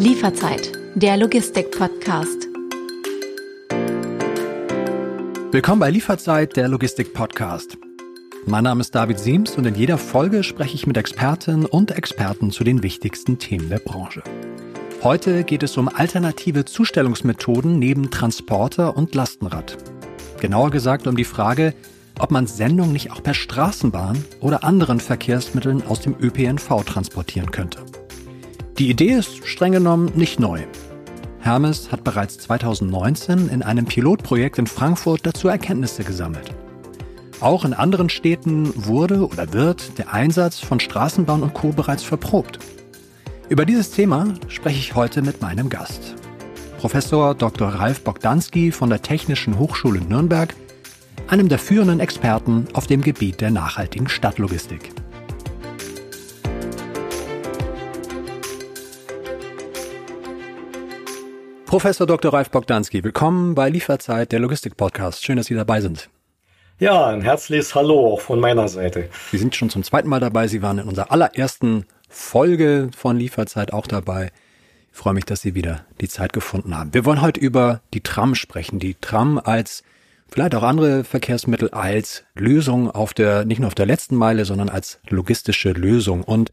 Lieferzeit, 0.00 0.72
der 0.94 1.18
Logistik-Podcast. 1.18 2.48
Willkommen 5.50 5.78
bei 5.78 5.90
Lieferzeit, 5.90 6.56
der 6.56 6.68
Logistik-Podcast. 6.68 7.76
Mein 8.46 8.64
Name 8.64 8.80
ist 8.80 8.94
David 8.94 9.18
Siems 9.18 9.58
und 9.58 9.66
in 9.66 9.74
jeder 9.74 9.98
Folge 9.98 10.42
spreche 10.42 10.74
ich 10.74 10.86
mit 10.86 10.96
Expertinnen 10.96 11.66
und 11.66 11.90
Experten 11.90 12.50
zu 12.50 12.64
den 12.64 12.82
wichtigsten 12.82 13.38
Themen 13.38 13.68
der 13.68 13.80
Branche. 13.80 14.22
Heute 15.02 15.44
geht 15.44 15.62
es 15.62 15.76
um 15.76 15.90
alternative 15.90 16.64
Zustellungsmethoden 16.64 17.78
neben 17.78 18.10
Transporter 18.10 18.96
und 18.96 19.14
Lastenrad. 19.14 19.76
Genauer 20.40 20.70
gesagt 20.70 21.08
um 21.08 21.16
die 21.16 21.24
Frage, 21.24 21.74
ob 22.18 22.30
man 22.30 22.46
Sendungen 22.46 22.94
nicht 22.94 23.12
auch 23.12 23.22
per 23.22 23.34
Straßenbahn 23.34 24.24
oder 24.40 24.64
anderen 24.64 24.98
Verkehrsmitteln 24.98 25.82
aus 25.86 26.00
dem 26.00 26.16
ÖPNV 26.18 26.84
transportieren 26.86 27.50
könnte. 27.50 27.80
Die 28.80 28.88
Idee 28.88 29.12
ist 29.12 29.46
streng 29.46 29.72
genommen 29.72 30.10
nicht 30.14 30.40
neu. 30.40 30.62
Hermes 31.40 31.92
hat 31.92 32.02
bereits 32.02 32.38
2019 32.38 33.50
in 33.50 33.62
einem 33.62 33.84
Pilotprojekt 33.84 34.58
in 34.58 34.66
Frankfurt 34.66 35.26
dazu 35.26 35.48
Erkenntnisse 35.48 36.02
gesammelt. 36.02 36.54
Auch 37.40 37.66
in 37.66 37.74
anderen 37.74 38.08
Städten 38.08 38.72
wurde 38.74 39.28
oder 39.28 39.52
wird 39.52 39.98
der 39.98 40.14
Einsatz 40.14 40.60
von 40.60 40.80
Straßenbahn 40.80 41.42
und 41.42 41.52
Co. 41.52 41.72
bereits 41.72 42.04
verprobt. 42.04 42.58
Über 43.50 43.66
dieses 43.66 43.90
Thema 43.90 44.32
spreche 44.48 44.78
ich 44.78 44.94
heute 44.94 45.20
mit 45.20 45.42
meinem 45.42 45.68
Gast. 45.68 46.14
Professor 46.78 47.34
Dr. 47.34 47.68
Ralf 47.68 48.02
Bogdanski 48.02 48.72
von 48.72 48.88
der 48.88 49.02
Technischen 49.02 49.58
Hochschule 49.58 50.00
Nürnberg, 50.00 50.54
einem 51.28 51.50
der 51.50 51.58
führenden 51.58 52.00
Experten 52.00 52.66
auf 52.72 52.86
dem 52.86 53.02
Gebiet 53.02 53.42
der 53.42 53.50
nachhaltigen 53.50 54.08
Stadtlogistik. 54.08 54.90
Professor 61.70 62.04
Dr. 62.04 62.32
Ralf 62.32 62.50
Bogdanski, 62.50 63.04
willkommen 63.04 63.54
bei 63.54 63.70
Lieferzeit, 63.70 64.32
der 64.32 64.40
Logistik-Podcast. 64.40 65.24
Schön, 65.24 65.36
dass 65.36 65.46
Sie 65.46 65.54
dabei 65.54 65.80
sind. 65.80 66.10
Ja, 66.80 67.06
ein 67.06 67.22
herzliches 67.22 67.76
Hallo 67.76 68.14
auch 68.14 68.20
von 68.20 68.40
meiner 68.40 68.66
Seite. 68.66 69.08
Sie 69.30 69.38
sind 69.38 69.54
schon 69.54 69.70
zum 69.70 69.84
zweiten 69.84 70.08
Mal 70.08 70.18
dabei. 70.18 70.48
Sie 70.48 70.62
waren 70.62 70.78
in 70.78 70.88
unserer 70.88 71.12
allerersten 71.12 71.86
Folge 72.08 72.90
von 72.96 73.16
Lieferzeit 73.16 73.72
auch 73.72 73.86
dabei. 73.86 74.32
Ich 74.90 74.98
freue 74.98 75.14
mich, 75.14 75.26
dass 75.26 75.42
Sie 75.42 75.54
wieder 75.54 75.84
die 76.00 76.08
Zeit 76.08 76.32
gefunden 76.32 76.76
haben. 76.76 76.92
Wir 76.92 77.04
wollen 77.04 77.22
heute 77.22 77.38
über 77.38 77.82
die 77.94 78.00
Tram 78.00 78.34
sprechen. 78.34 78.80
Die 78.80 78.96
Tram 79.00 79.38
als 79.38 79.84
vielleicht 80.28 80.56
auch 80.56 80.64
andere 80.64 81.04
Verkehrsmittel 81.04 81.70
als 81.70 82.24
Lösung 82.34 82.90
auf 82.90 83.14
der, 83.14 83.44
nicht 83.44 83.60
nur 83.60 83.68
auf 83.68 83.76
der 83.76 83.86
letzten 83.86 84.16
Meile, 84.16 84.44
sondern 84.44 84.70
als 84.70 84.98
logistische 85.08 85.70
Lösung. 85.70 86.24
Und 86.24 86.50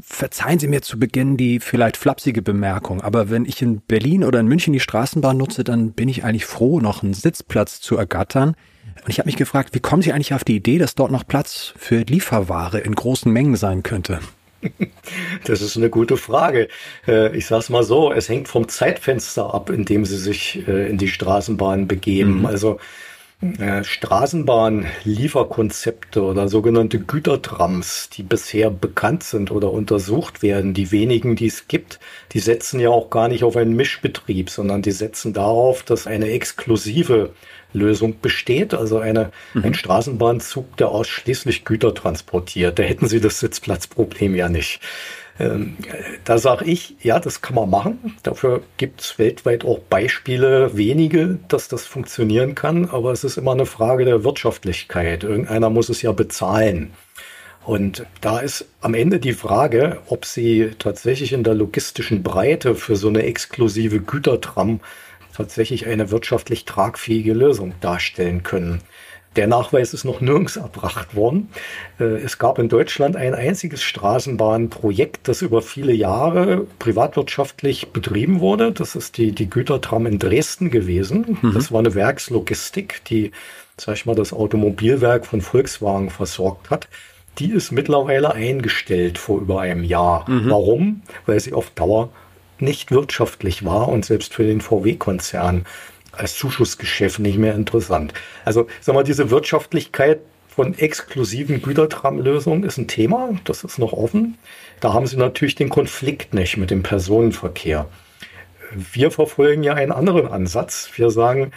Verzeihen 0.00 0.60
Sie 0.60 0.68
mir 0.68 0.82
zu 0.82 0.98
Beginn 0.98 1.36
die 1.36 1.58
vielleicht 1.58 1.96
flapsige 1.96 2.42
Bemerkung, 2.42 3.00
aber 3.00 3.28
wenn 3.28 3.44
ich 3.44 3.60
in 3.60 3.80
Berlin 3.80 4.22
oder 4.22 4.38
in 4.38 4.46
München 4.46 4.72
die 4.72 4.80
Straßenbahn 4.80 5.36
nutze, 5.36 5.64
dann 5.64 5.92
bin 5.92 6.08
ich 6.08 6.22
eigentlich 6.24 6.46
froh, 6.46 6.80
noch 6.80 7.02
einen 7.02 7.14
Sitzplatz 7.14 7.80
zu 7.80 7.96
ergattern. 7.96 8.54
Und 9.02 9.08
ich 9.08 9.18
habe 9.18 9.26
mich 9.26 9.36
gefragt, 9.36 9.74
wie 9.74 9.80
kommen 9.80 10.02
Sie 10.02 10.12
eigentlich 10.12 10.34
auf 10.34 10.44
die 10.44 10.56
Idee, 10.56 10.78
dass 10.78 10.94
dort 10.94 11.10
noch 11.10 11.26
Platz 11.26 11.72
für 11.76 12.00
Lieferware 12.02 12.78
in 12.78 12.94
großen 12.94 13.32
Mengen 13.32 13.56
sein 13.56 13.82
könnte? 13.82 14.20
Das 15.44 15.62
ist 15.62 15.78
eine 15.78 15.88
gute 15.88 16.18
Frage. 16.18 16.68
Äh, 17.08 17.34
ich 17.34 17.46
sage 17.46 17.60
es 17.60 17.70
mal 17.70 17.82
so, 17.82 18.12
es 18.12 18.28
hängt 18.28 18.46
vom 18.46 18.68
Zeitfenster 18.68 19.54
ab, 19.54 19.70
in 19.70 19.86
dem 19.86 20.04
Sie 20.04 20.18
sich 20.18 20.68
äh, 20.68 20.88
in 20.90 20.98
die 20.98 21.08
Straßenbahn 21.08 21.88
begeben. 21.88 22.40
Mhm. 22.40 22.46
Also 22.46 22.78
äh, 23.42 23.84
Straßenbahn-Lieferkonzepte 23.84 26.22
oder 26.22 26.48
sogenannte 26.48 27.00
Gütertrams, 27.00 28.10
die 28.10 28.22
bisher 28.22 28.70
bekannt 28.70 29.22
sind 29.22 29.50
oder 29.50 29.72
untersucht 29.72 30.42
werden, 30.42 30.74
die 30.74 30.92
wenigen, 30.92 31.36
die 31.36 31.46
es 31.46 31.66
gibt, 31.66 31.98
die 32.32 32.40
setzen 32.40 32.78
ja 32.80 32.90
auch 32.90 33.08
gar 33.08 33.28
nicht 33.28 33.42
auf 33.42 33.56
einen 33.56 33.74
Mischbetrieb, 33.74 34.50
sondern 34.50 34.82
die 34.82 34.90
setzen 34.90 35.32
darauf, 35.32 35.82
dass 35.82 36.06
eine 36.06 36.30
exklusive 36.30 37.30
Lösung 37.72 38.20
besteht, 38.20 38.74
also 38.74 38.98
eine, 38.98 39.32
mhm. 39.54 39.64
ein 39.64 39.74
Straßenbahnzug, 39.74 40.76
der 40.76 40.88
ausschließlich 40.88 41.64
Güter 41.64 41.94
transportiert. 41.94 42.78
Da 42.78 42.82
hätten 42.82 43.08
Sie 43.08 43.20
das 43.20 43.40
Sitzplatzproblem 43.40 44.34
ja 44.34 44.50
nicht. 44.50 44.80
Ähm, 45.40 45.76
da 46.24 46.36
sage 46.36 46.66
ich, 46.66 46.96
ja, 47.02 47.18
das 47.18 47.40
kann 47.40 47.54
man 47.54 47.70
machen. 47.70 48.16
Dafür 48.22 48.62
gibt 48.76 49.00
es 49.00 49.18
weltweit 49.18 49.64
auch 49.64 49.78
Beispiele, 49.78 50.76
wenige, 50.76 51.38
dass 51.48 51.68
das 51.68 51.86
funktionieren 51.86 52.54
kann. 52.54 52.90
Aber 52.90 53.10
es 53.12 53.24
ist 53.24 53.38
immer 53.38 53.52
eine 53.52 53.66
Frage 53.66 54.04
der 54.04 54.22
Wirtschaftlichkeit. 54.22 55.24
Irgendeiner 55.24 55.70
muss 55.70 55.88
es 55.88 56.02
ja 56.02 56.12
bezahlen. 56.12 56.92
Und 57.64 58.04
da 58.20 58.40
ist 58.40 58.66
am 58.80 58.94
Ende 58.94 59.18
die 59.18 59.32
Frage, 59.32 59.98
ob 60.08 60.24
Sie 60.24 60.70
tatsächlich 60.78 61.32
in 61.32 61.44
der 61.44 61.54
logistischen 61.54 62.22
Breite 62.22 62.74
für 62.74 62.96
so 62.96 63.08
eine 63.08 63.22
exklusive 63.22 64.00
Gütertram 64.00 64.80
tatsächlich 65.34 65.86
eine 65.86 66.10
wirtschaftlich 66.10 66.64
tragfähige 66.64 67.32
Lösung 67.32 67.74
darstellen 67.80 68.42
können. 68.42 68.80
Der 69.36 69.46
Nachweis 69.46 69.94
ist 69.94 70.04
noch 70.04 70.20
nirgends 70.20 70.56
erbracht 70.56 71.14
worden. 71.14 71.50
Äh, 72.00 72.04
es 72.04 72.38
gab 72.38 72.58
in 72.58 72.68
Deutschland 72.68 73.16
ein 73.16 73.34
einziges 73.34 73.82
Straßenbahnprojekt, 73.82 75.28
das 75.28 75.42
über 75.42 75.62
viele 75.62 75.92
Jahre 75.92 76.66
privatwirtschaftlich 76.80 77.92
betrieben 77.92 78.40
wurde. 78.40 78.72
Das 78.72 78.96
ist 78.96 79.18
die, 79.18 79.30
die 79.32 79.48
Gütertram 79.48 80.06
in 80.06 80.18
Dresden 80.18 80.70
gewesen. 80.70 81.38
Mhm. 81.42 81.54
Das 81.54 81.70
war 81.70 81.78
eine 81.78 81.94
Werkslogistik, 81.94 83.04
die, 83.04 83.30
sag 83.76 83.94
ich 83.94 84.06
mal, 84.06 84.16
das 84.16 84.32
Automobilwerk 84.32 85.26
von 85.26 85.42
Volkswagen 85.42 86.10
versorgt 86.10 86.70
hat. 86.70 86.88
Die 87.38 87.52
ist 87.52 87.70
mittlerweile 87.70 88.34
eingestellt 88.34 89.16
vor 89.16 89.40
über 89.40 89.60
einem 89.60 89.84
Jahr. 89.84 90.28
Mhm. 90.28 90.50
Warum? 90.50 91.02
Weil 91.26 91.38
sie 91.38 91.52
auf 91.52 91.70
Dauer 91.70 92.10
nicht 92.58 92.90
wirtschaftlich 92.90 93.64
war 93.64 93.88
und 93.88 94.04
selbst 94.04 94.34
für 94.34 94.44
den 94.44 94.60
VW-Konzern 94.60 95.66
als 96.20 96.34
Zuschussgeschäft 96.36 97.18
nicht 97.18 97.38
mehr 97.38 97.54
interessant. 97.54 98.12
Also, 98.44 98.66
sag 98.80 98.94
mal, 98.94 99.04
diese 99.04 99.30
Wirtschaftlichkeit 99.30 100.20
von 100.48 100.76
exklusiven 100.76 101.62
Gütertramlösungen 101.62 102.64
ist 102.64 102.78
ein 102.78 102.88
Thema, 102.88 103.30
das 103.44 103.64
ist 103.64 103.78
noch 103.78 103.92
offen. 103.92 104.36
Da 104.80 104.92
haben 104.92 105.06
Sie 105.06 105.16
natürlich 105.16 105.54
den 105.54 105.68
Konflikt 105.68 106.34
nicht 106.34 106.56
mit 106.56 106.70
dem 106.70 106.82
Personenverkehr. 106.82 107.86
Wir 108.72 109.10
verfolgen 109.10 109.62
ja 109.62 109.74
einen 109.74 109.92
anderen 109.92 110.28
Ansatz. 110.28 110.90
Wir 110.94 111.10
sagen, 111.10 111.52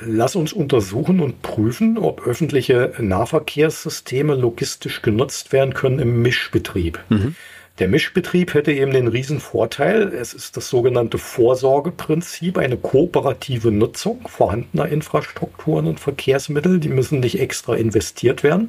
lass 0.00 0.36
uns 0.36 0.52
untersuchen 0.52 1.20
und 1.20 1.42
prüfen, 1.42 1.98
ob 1.98 2.26
öffentliche 2.26 2.92
Nahverkehrssysteme 2.98 4.34
logistisch 4.34 5.02
genutzt 5.02 5.52
werden 5.52 5.74
können 5.74 5.98
im 5.98 6.22
Mischbetrieb. 6.22 6.98
Mhm. 7.08 7.34
Der 7.80 7.88
Mischbetrieb 7.88 8.52
hätte 8.52 8.72
eben 8.72 8.92
den 8.92 9.08
riesen 9.08 9.40
Vorteil, 9.40 10.12
es 10.12 10.34
ist 10.34 10.58
das 10.58 10.68
sogenannte 10.68 11.16
Vorsorgeprinzip, 11.16 12.58
eine 12.58 12.76
kooperative 12.76 13.70
Nutzung 13.70 14.28
vorhandener 14.28 14.86
Infrastrukturen 14.86 15.86
und 15.86 15.98
Verkehrsmittel, 15.98 16.78
die 16.78 16.90
müssen 16.90 17.20
nicht 17.20 17.40
extra 17.40 17.74
investiert 17.74 18.42
werden. 18.42 18.68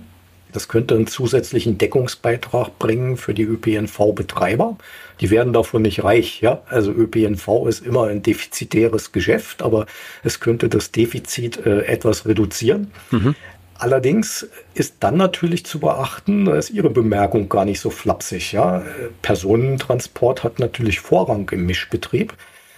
Das 0.53 0.67
könnte 0.67 0.95
einen 0.95 1.07
zusätzlichen 1.07 1.77
Deckungsbeitrag 1.77 2.77
bringen 2.79 3.17
für 3.17 3.33
die 3.33 3.43
ÖPNV-Betreiber. 3.43 4.77
Die 5.19 5.29
werden 5.29 5.53
davon 5.53 5.81
nicht 5.81 6.03
reich, 6.03 6.41
ja. 6.41 6.61
Also 6.67 6.91
ÖPNV 6.91 7.67
ist 7.67 7.85
immer 7.85 8.07
ein 8.07 8.21
defizitäres 8.21 9.11
Geschäft, 9.11 9.61
aber 9.61 9.85
es 10.23 10.39
könnte 10.39 10.67
das 10.67 10.91
Defizit 10.91 11.65
äh, 11.65 11.83
etwas 11.85 12.25
reduzieren. 12.25 12.91
Mhm. 13.11 13.35
Allerdings 13.81 14.47
ist 14.75 14.97
dann 14.99 15.17
natürlich 15.17 15.65
zu 15.65 15.79
beachten, 15.79 16.45
da 16.45 16.55
ist 16.55 16.69
Ihre 16.69 16.91
Bemerkung 16.91 17.49
gar 17.49 17.65
nicht 17.65 17.79
so 17.79 17.89
flapsig. 17.89 18.51
Ja? 18.51 18.83
Personentransport 19.23 20.43
hat 20.43 20.59
natürlich 20.59 20.99
Vorrang 20.99 21.49
im 21.51 21.65
Mischbetrieb. 21.65 22.35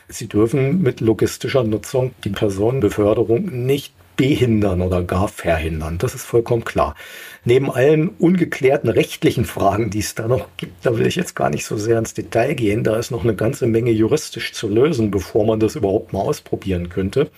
Sie 0.07 0.29
dürfen 0.29 0.81
mit 0.81 1.01
logistischer 1.01 1.65
Nutzung 1.65 2.11
die 2.23 2.29
Personenbeförderung 2.29 3.65
nicht 3.65 3.93
behindern 4.15 4.81
oder 4.81 5.03
gar 5.03 5.27
verhindern. 5.27 5.97
Das 5.97 6.15
ist 6.15 6.23
vollkommen 6.23 6.63
klar. 6.63 6.95
Neben 7.43 7.69
allen 7.69 8.07
ungeklärten 8.07 8.89
rechtlichen 8.89 9.43
Fragen, 9.43 9.89
die 9.89 9.99
es 9.99 10.15
da 10.15 10.29
noch 10.29 10.47
gibt, 10.55 10.85
da 10.85 10.97
will 10.97 11.05
ich 11.05 11.17
jetzt 11.17 11.35
gar 11.35 11.49
nicht 11.49 11.65
so 11.65 11.75
sehr 11.75 11.99
ins 11.99 12.13
Detail 12.13 12.53
gehen. 12.53 12.85
Da 12.85 12.95
ist 12.95 13.11
noch 13.11 13.25
eine 13.25 13.35
ganze 13.35 13.67
Menge 13.67 13.91
juristisch 13.91 14.53
zu 14.53 14.69
lösen, 14.69 15.11
bevor 15.11 15.45
man 15.45 15.59
das 15.59 15.75
überhaupt 15.75 16.13
mal 16.13 16.21
ausprobieren 16.21 16.87
könnte. 16.87 17.29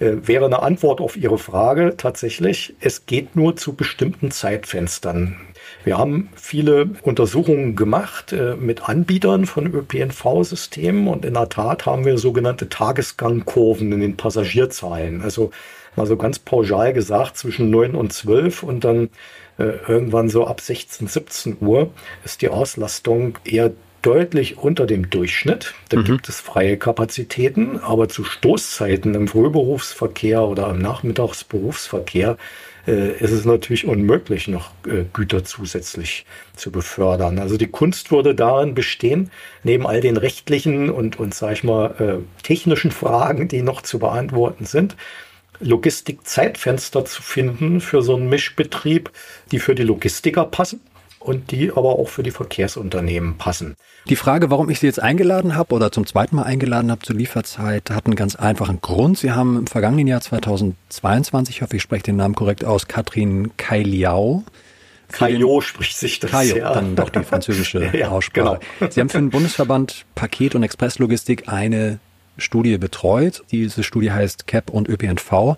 Äh, 0.00 0.12
wäre 0.22 0.46
eine 0.46 0.62
Antwort 0.62 1.00
auf 1.00 1.16
Ihre 1.16 1.38
Frage 1.38 1.94
tatsächlich, 1.96 2.74
es 2.80 3.06
geht 3.06 3.36
nur 3.36 3.56
zu 3.56 3.74
bestimmten 3.74 4.30
Zeitfenstern. 4.30 5.36
Wir 5.84 5.98
haben 5.98 6.30
viele 6.34 6.90
Untersuchungen 7.02 7.76
gemacht 7.76 8.32
äh, 8.32 8.56
mit 8.56 8.88
Anbietern 8.88 9.46
von 9.46 9.66
ÖPNV-Systemen 9.66 11.08
und 11.08 11.24
in 11.24 11.34
der 11.34 11.48
Tat 11.48 11.86
haben 11.86 12.04
wir 12.04 12.18
sogenannte 12.18 12.68
Tagesgangkurven 12.68 13.92
in 13.92 14.00
den 14.00 14.16
Passagierzahlen. 14.16 15.20
Also 15.22 15.50
mal 15.94 16.06
so 16.06 16.16
ganz 16.16 16.38
pauschal 16.38 16.92
gesagt, 16.92 17.36
zwischen 17.36 17.70
9 17.70 17.94
und 17.94 18.12
12 18.12 18.62
und 18.62 18.84
dann 18.84 19.10
äh, 19.58 19.72
irgendwann 19.86 20.28
so 20.28 20.46
ab 20.46 20.60
16, 20.60 21.06
17 21.06 21.58
Uhr 21.60 21.90
ist 22.24 22.42
die 22.42 22.48
Auslastung 22.48 23.38
eher 23.44 23.72
deutlich 24.04 24.58
unter 24.58 24.86
dem 24.86 25.08
Durchschnitt. 25.08 25.74
Da 25.88 25.98
mhm. 25.98 26.04
gibt 26.04 26.28
es 26.28 26.40
freie 26.40 26.76
Kapazitäten, 26.76 27.78
aber 27.80 28.08
zu 28.08 28.22
Stoßzeiten 28.22 29.14
im 29.14 29.28
Frühberufsverkehr 29.28 30.42
oder 30.42 30.68
im 30.70 30.78
Nachmittagsberufsverkehr 30.78 32.36
äh, 32.86 33.12
ist 33.12 33.30
es 33.30 33.46
natürlich 33.46 33.86
unmöglich, 33.86 34.46
noch 34.46 34.72
äh, 34.86 35.04
Güter 35.12 35.44
zusätzlich 35.44 36.26
zu 36.54 36.70
befördern. 36.70 37.38
Also 37.38 37.56
die 37.56 37.66
Kunst 37.66 38.10
würde 38.10 38.34
darin 38.34 38.74
bestehen, 38.74 39.30
neben 39.62 39.86
all 39.86 40.02
den 40.02 40.18
rechtlichen 40.18 40.90
und, 40.90 41.18
und 41.18 41.34
sag 41.34 41.52
ich 41.52 41.64
mal, 41.64 41.94
äh, 41.98 42.42
technischen 42.42 42.90
Fragen, 42.90 43.48
die 43.48 43.62
noch 43.62 43.80
zu 43.80 43.98
beantworten 43.98 44.66
sind, 44.66 44.96
Logistikzeitfenster 45.60 47.06
zu 47.06 47.22
finden 47.22 47.80
für 47.80 48.02
so 48.02 48.16
einen 48.16 48.28
Mischbetrieb, 48.28 49.10
die 49.50 49.60
für 49.60 49.74
die 49.74 49.84
Logistiker 49.84 50.44
passen 50.44 50.80
und 51.24 51.50
die 51.50 51.70
aber 51.70 51.98
auch 51.98 52.08
für 52.08 52.22
die 52.22 52.30
Verkehrsunternehmen 52.30 53.38
passen. 53.38 53.76
Die 54.08 54.16
Frage, 54.16 54.50
warum 54.50 54.68
ich 54.68 54.80
Sie 54.80 54.86
jetzt 54.86 55.00
eingeladen 55.00 55.56
habe 55.56 55.74
oder 55.74 55.90
zum 55.90 56.06
zweiten 56.06 56.36
Mal 56.36 56.42
eingeladen 56.42 56.90
habe 56.90 57.00
zur 57.00 57.16
Lieferzeit, 57.16 57.90
hat 57.90 58.04
einen 58.04 58.14
ganz 58.14 58.36
einfachen 58.36 58.80
Grund. 58.82 59.18
Sie 59.18 59.32
haben 59.32 59.56
im 59.56 59.66
vergangenen 59.66 60.06
Jahr 60.06 60.20
2022, 60.20 61.56
ich 61.56 61.62
hoffe, 61.62 61.76
ich 61.76 61.82
spreche 61.82 62.04
den 62.04 62.16
Namen 62.16 62.34
korrekt 62.34 62.64
aus, 62.64 62.88
Katrin 62.88 63.56
Kailiau. 63.56 64.44
Kaio 65.12 65.60
spricht 65.60 65.96
sich 65.96 66.20
das. 66.20 66.30
Kaio, 66.30 66.56
ja. 66.56 66.74
dann 66.74 66.96
doch 66.96 67.08
die 67.08 67.22
französische 67.22 67.90
ja, 67.96 68.08
Aussprache. 68.08 68.60
Genau. 68.78 68.90
Sie 68.90 69.00
haben 69.00 69.08
für 69.08 69.18
den 69.18 69.30
Bundesverband 69.30 70.04
Paket- 70.14 70.54
und 70.54 70.62
Expresslogistik 70.62 71.48
eine 71.48 72.00
Studie 72.36 72.78
betreut. 72.78 73.42
Diese 73.50 73.82
Studie 73.82 74.12
heißt 74.12 74.46
CAP 74.46 74.70
und 74.70 74.88
ÖPNV. 74.88 75.56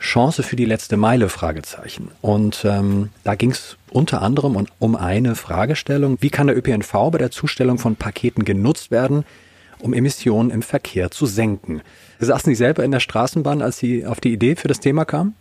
Chance 0.00 0.42
für 0.42 0.56
die 0.56 0.64
letzte 0.64 0.96
Meile? 0.96 1.28
Fragezeichen. 1.28 2.10
Und 2.22 2.64
ähm, 2.64 3.10
da 3.22 3.34
ging 3.34 3.50
es 3.50 3.76
unter 3.90 4.22
anderem 4.22 4.66
um 4.78 4.96
eine 4.96 5.36
Fragestellung, 5.36 6.16
wie 6.20 6.30
kann 6.30 6.46
der 6.46 6.56
ÖPNV 6.56 6.92
bei 7.12 7.18
der 7.18 7.30
Zustellung 7.30 7.78
von 7.78 7.96
Paketen 7.96 8.44
genutzt 8.44 8.90
werden, 8.90 9.24
um 9.78 9.92
Emissionen 9.92 10.50
im 10.50 10.62
Verkehr 10.62 11.10
zu 11.10 11.26
senken. 11.26 11.82
Saßen 12.18 12.50
Sie 12.50 12.56
selber 12.56 12.82
in 12.82 12.92
der 12.92 13.00
Straßenbahn, 13.00 13.62
als 13.62 13.78
Sie 13.78 14.06
auf 14.06 14.20
die 14.20 14.32
Idee 14.32 14.56
für 14.56 14.68
das 14.68 14.80
Thema 14.80 15.04
kamen? 15.04 15.34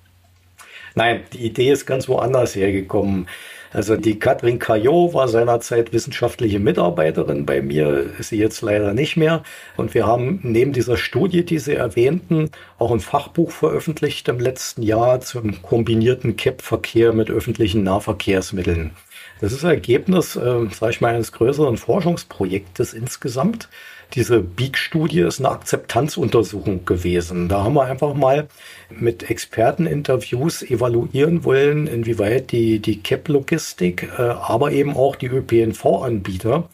Nein, 0.95 1.21
die 1.33 1.45
Idee 1.45 1.71
ist 1.71 1.85
ganz 1.85 2.07
woanders 2.07 2.55
hergekommen. 2.55 3.27
Also 3.71 3.97
die 3.97 4.17
Katrin 4.17 4.57
Caillot 4.57 5.13
war 5.13 5.27
seinerzeit 5.27 5.93
wissenschaftliche 5.93 6.59
Mitarbeiterin 6.59 7.45
bei 7.45 7.61
mir, 7.61 8.09
ist 8.17 8.29
sie 8.29 8.37
jetzt 8.37 8.61
leider 8.61 8.93
nicht 8.93 9.15
mehr. 9.15 9.43
Und 9.77 9.93
wir 9.93 10.07
haben 10.07 10.39
neben 10.41 10.73
dieser 10.73 10.97
Studie, 10.97 11.45
die 11.45 11.59
Sie 11.59 11.75
erwähnten, 11.75 12.49
auch 12.79 12.91
ein 12.91 12.99
Fachbuch 12.99 13.51
veröffentlicht 13.51 14.27
im 14.27 14.39
letzten 14.39 14.81
Jahr 14.81 15.21
zum 15.21 15.61
kombinierten 15.61 16.35
CAP-Verkehr 16.35 17.13
mit 17.13 17.29
öffentlichen 17.29 17.83
Nahverkehrsmitteln. 17.83 18.91
Das 19.39 19.53
ist 19.53 19.63
Ergebnis, 19.63 20.35
äh, 20.35 20.67
sage 20.71 20.91
ich 20.91 21.01
mal, 21.01 21.13
eines 21.13 21.31
größeren 21.31 21.77
Forschungsprojektes 21.77 22.93
insgesamt. 22.93 23.69
Diese 24.15 24.41
Beak-Studie 24.41 25.19
ist 25.19 25.39
eine 25.39 25.49
Akzeptanzuntersuchung 25.49 26.85
gewesen. 26.85 27.47
Da 27.47 27.63
haben 27.63 27.75
wir 27.75 27.85
einfach 27.85 28.15
mal 28.15 28.47
mit 28.89 29.29
Experteninterviews 29.29 30.63
evaluieren 30.63 31.43
wollen, 31.43 31.85
inwieweit 31.85 32.51
die, 32.51 32.79
die 32.79 33.03
CAP-Logistik, 33.03 34.09
äh, 34.17 34.21
aber 34.21 34.71
eben 34.71 34.95
auch 34.95 35.15
die 35.15 35.27
ÖPNV-Anbieter 35.27 36.69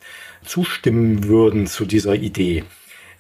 zustimmen 0.46 1.26
würden 1.26 1.68
zu 1.68 1.86
dieser 1.86 2.16
Idee. 2.16 2.64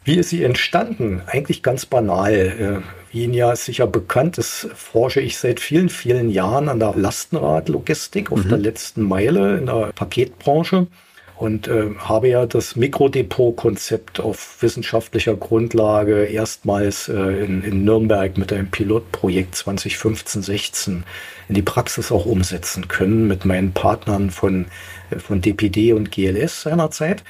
Wie 0.06 0.16
ist 0.16 0.30
sie 0.30 0.44
entstanden? 0.44 1.22
Eigentlich 1.26 1.62
ganz 1.64 1.86
banal. 1.86 2.34
Äh, 2.34 2.82
wie 3.12 3.24
Ihnen 3.24 3.34
ja 3.34 3.56
sicher 3.56 3.88
bekannt 3.88 4.38
ist, 4.38 4.70
forsche 4.76 5.20
ich 5.20 5.38
seit 5.38 5.60
vielen, 5.60 5.90
vielen 5.90 6.30
Jahren 6.30 6.70
an 6.70 6.80
der 6.80 6.94
Lastenradlogistik 6.96 8.32
auf 8.32 8.46
mhm. 8.46 8.50
der 8.50 8.58
letzten 8.60 9.02
Meile 9.02 9.58
in 9.58 9.66
der 9.66 9.92
Paketbranche 9.96 10.88
und 11.38 11.68
äh, 11.68 11.92
habe 11.98 12.30
ja 12.30 12.46
das 12.46 12.76
Mikrodepot-Konzept 12.76 14.20
auf 14.20 14.62
wissenschaftlicher 14.62 15.36
Grundlage 15.36 16.26
erstmals 16.26 17.10
äh, 17.10 17.14
in, 17.14 17.64
in 17.64 17.84
Nürnberg 17.84 18.38
mit 18.38 18.54
einem 18.54 18.72
Pilotprojekt 18.72 19.56
2015-16 19.56 21.02
in 21.50 21.56
die 21.56 21.62
Praxis 21.62 22.12
auch 22.12 22.26
umsetzen 22.26 22.88
können 22.88 23.28
mit 23.28 23.44
meinen 23.44 23.74
Partnern 23.74 24.32
von, 24.32 24.66
äh, 25.12 25.20
von 25.20 25.42
DPD 25.42 25.94
und 25.94 26.12
GLS 26.12 26.62
seinerzeit. 26.62 27.24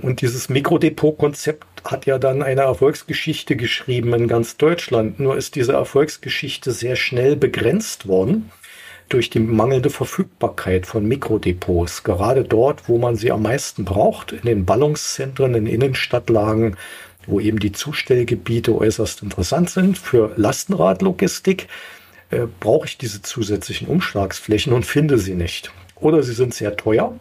Und 0.00 0.20
dieses 0.20 0.48
Mikrodepot-Konzept 0.48 1.64
hat 1.84 2.06
ja 2.06 2.18
dann 2.18 2.42
eine 2.42 2.62
Erfolgsgeschichte 2.62 3.54
geschrieben 3.54 4.12
in 4.14 4.26
ganz 4.26 4.56
Deutschland. 4.56 5.20
Nur 5.20 5.36
ist 5.36 5.54
diese 5.54 5.74
Erfolgsgeschichte 5.74 6.72
sehr 6.72 6.96
schnell 6.96 7.36
begrenzt 7.36 8.08
worden 8.08 8.50
durch 9.14 9.30
die 9.30 9.38
mangelnde 9.38 9.90
Verfügbarkeit 9.90 10.86
von 10.86 11.06
Mikrodepots. 11.06 12.02
Gerade 12.02 12.42
dort, 12.42 12.88
wo 12.88 12.98
man 12.98 13.14
sie 13.14 13.30
am 13.30 13.42
meisten 13.42 13.84
braucht, 13.84 14.32
in 14.32 14.42
den 14.42 14.64
Ballungszentren, 14.64 15.54
in 15.54 15.66
Innenstadtlagen, 15.66 16.76
wo 17.26 17.38
eben 17.38 17.60
die 17.60 17.70
Zustellgebiete 17.70 18.76
äußerst 18.76 19.22
interessant 19.22 19.70
sind 19.70 19.98
für 19.98 20.32
Lastenradlogistik, 20.36 21.68
äh, 22.30 22.46
brauche 22.58 22.86
ich 22.86 22.98
diese 22.98 23.22
zusätzlichen 23.22 23.86
Umschlagsflächen 23.86 24.72
und 24.72 24.84
finde 24.84 25.16
sie 25.18 25.34
nicht. 25.34 25.70
Oder 25.94 26.24
sie 26.24 26.34
sind 26.34 26.52
sehr 26.52 26.76
teuer 26.76 27.14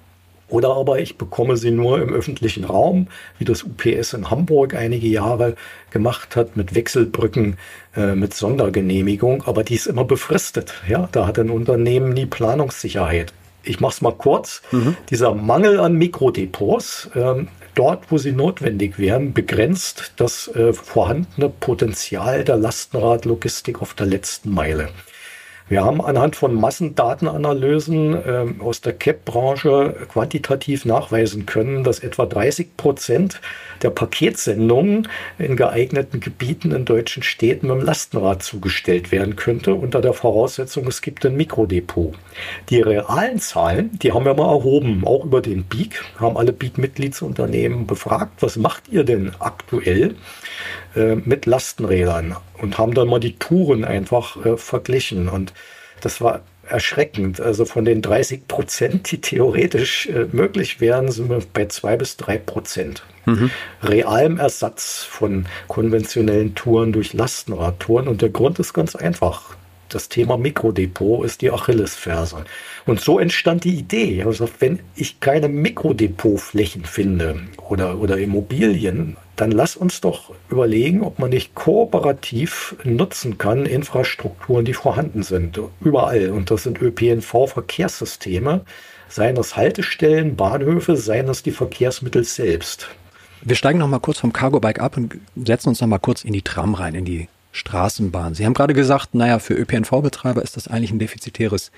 oder 0.54 0.76
aber 0.76 1.00
ich 1.00 1.18
bekomme 1.18 1.58
sie 1.58 1.72
nur 1.72 2.00
im 2.00 2.14
öffentlichen 2.14 2.64
Raum, 2.64 3.08
wie 3.40 3.44
das 3.44 3.64
UPS 3.64 4.14
in 4.14 4.30
Hamburg 4.30 4.76
einige 4.76 5.08
Jahre 5.08 5.56
gemacht 5.90 6.36
hat, 6.36 6.56
mit 6.56 6.76
Wechselbrücken, 6.76 7.58
äh, 7.96 8.14
mit 8.14 8.36
Sondergenehmigung. 8.36 9.42
Aber 9.48 9.64
die 9.64 9.74
ist 9.74 9.88
immer 9.88 10.06
befristet. 10.06 10.76
Ja, 10.88 11.10
da 11.12 11.26
hat 11.26 11.40
ein 11.40 11.50
Unternehmen 11.50 12.14
nie 12.14 12.28
Planungssicherheit. 12.28 13.34
Ich 13.64 13.80
mache 13.80 13.94
es 13.94 14.02
mal 14.02 14.14
kurz. 14.14 14.62
Mhm. 14.72 14.96
Dieser 15.10 15.34
Mangel 15.34 15.80
an 15.80 15.96
Mikrodepots, 15.96 17.10
äh, 17.16 17.46
dort, 17.74 18.12
wo 18.12 18.20
sie 18.20 18.32
notwendig 18.32 19.00
wären, 19.00 19.34
begrenzt 19.34 20.14
das 20.18 20.50
äh, 20.50 20.72
vorhandene 20.72 21.50
Potenzial 21.50 22.44
der 22.44 22.58
Lastenradlogistik 22.58 23.82
auf 23.82 23.96
der 23.96 24.06
letzten 24.06 24.54
Meile. 24.54 24.90
Wir 25.70 25.86
haben 25.86 26.02
anhand 26.02 26.36
von 26.36 26.54
Massendatenanalysen 26.56 28.14
äh, 28.14 28.46
aus 28.60 28.82
der 28.82 28.94
CAP-Branche 28.94 29.96
quantitativ 30.12 30.84
nachweisen 30.84 31.46
können, 31.46 31.86
dass 31.86 32.00
etwa 32.00 32.26
30 32.26 32.76
Prozent 32.76 33.40
der 33.82 33.90
Paketsendungen 33.90 35.08
in 35.40 35.56
geeigneten 35.56 36.20
Gebieten 36.20 36.72
in 36.72 36.84
deutschen 36.84 37.24
Städten 37.24 37.68
mit 37.68 37.78
dem 37.78 37.86
Lastenrad 37.86 38.44
zugestellt 38.44 39.12
werden 39.12 39.36
könnte, 39.38 39.74
unter 39.74 40.02
der 40.02 40.14
Voraussetzung, 40.14 40.86
es 40.88 41.02
gibt 41.02 41.26
ein 41.26 41.38
Mikrodepot. 41.38 42.14
Die 42.70 42.82
realen 42.82 43.40
Zahlen, 43.40 43.98
die 44.00 44.12
haben 44.12 44.26
wir 44.26 44.34
mal 44.34 44.52
erhoben, 44.52 45.04
auch 45.06 45.24
über 45.24 45.42
den 45.42 45.64
BIG, 45.64 46.02
haben 46.20 46.38
alle 46.38 46.52
BIG-Mitgliedsunternehmen 46.52 47.88
befragt, 47.88 48.42
was 48.42 48.58
macht 48.58 48.90
ihr 48.90 49.06
denn 49.06 49.32
aktuell 49.40 50.16
äh, 50.96 51.16
mit 51.16 51.46
Lastenrädern? 51.46 52.36
Und 52.58 52.78
haben 52.78 52.94
dann 52.94 53.08
mal 53.08 53.20
die 53.20 53.38
Touren 53.38 53.84
einfach 53.84 54.44
äh, 54.46 54.58
verglichen. 54.58 55.28
Und 55.30 55.54
das 56.02 56.22
war 56.22 56.42
erschreckend. 56.68 57.42
Also 57.42 57.66
von 57.66 57.86
den 57.86 58.02
30 58.02 58.48
Prozent, 58.48 59.12
die 59.12 59.22
theoretisch 59.22 60.08
äh, 60.08 60.28
möglich 60.32 60.80
wären, 60.82 61.12
sind 61.12 61.30
wir 61.30 61.42
bei 61.54 61.66
zwei 61.68 61.98
bis 61.98 62.18
drei 62.18 62.38
Prozent. 62.38 63.04
Mhm. 63.26 63.52
Realem 63.82 64.38
Ersatz 64.38 65.04
von 65.04 65.46
konventionellen 65.68 66.56
Touren 66.56 66.92
durch 66.92 67.14
Lastenradtouren. 67.14 68.08
Und 68.08 68.22
der 68.22 68.30
Grund 68.30 68.60
ist 68.60 68.74
ganz 68.74 68.96
einfach. 68.96 69.56
Das 69.90 70.10
Thema 70.10 70.38
Mikrodepot 70.38 71.24
ist 71.24 71.42
die 71.42 71.52
Achillesferse. 71.52 72.46
Und 72.86 73.00
so 73.00 73.20
entstand 73.20 73.64
die 73.64 73.76
Idee. 73.76 74.24
Also 74.24 74.50
wenn 74.60 74.80
ich 74.96 75.20
keine 75.20 75.50
Mikrodepotflächen 75.50 76.86
finde 76.86 77.42
oder, 77.70 78.00
oder 78.00 78.18
Immobilien, 78.18 79.18
dann 79.36 79.52
lass 79.52 79.76
uns 79.76 80.02
doch 80.02 80.34
überlegen, 80.50 81.02
ob 81.02 81.20
man 81.20 81.32
nicht 81.32 81.56
kooperativ 81.56 82.76
nutzen 82.84 83.38
kann 83.38 83.66
Infrastrukturen, 83.66 84.66
die 84.66 84.74
vorhanden 84.74 85.24
sind, 85.24 85.60
überall. 85.82 86.30
Und 86.30 86.52
das 86.52 86.64
sind 86.64 86.82
ÖPNV-Verkehrssysteme, 86.82 88.62
seien 89.10 89.36
das 89.36 89.56
Haltestellen, 89.56 90.36
Bahnhöfe, 90.36 90.96
seien 90.96 91.28
das 91.28 91.42
die 91.44 91.52
Verkehrsmittel 91.52 92.24
selbst. 92.24 92.88
Wir 93.42 93.56
steigen 93.56 93.80
noch 93.80 93.88
mal 93.88 94.00
kurz 94.00 94.20
vom 94.20 94.34
Cargo-Bike 94.34 94.80
ab 94.80 94.98
und 94.98 95.18
setzen 95.36 95.70
uns 95.70 95.82
noch 95.82 95.88
mal 95.88 96.00
kurz 96.00 96.24
in 96.24 96.34
die 96.34 96.44
Tram 96.44 96.76
rein, 96.76 96.96
in 96.96 97.06
die 97.06 97.28
Straßenbahn. 97.52 98.36
Sie 98.36 98.46
haben 98.46 98.54
gerade 98.54 98.74
gesagt, 98.74 99.16
naja, 99.16 99.40
für 99.40 99.54
ÖPNV-Betreiber 99.54 100.42
ist 100.42 100.58
das 100.58 100.68
eigentlich 100.68 100.92
ein 100.92 101.00
defizitäres 101.00 101.72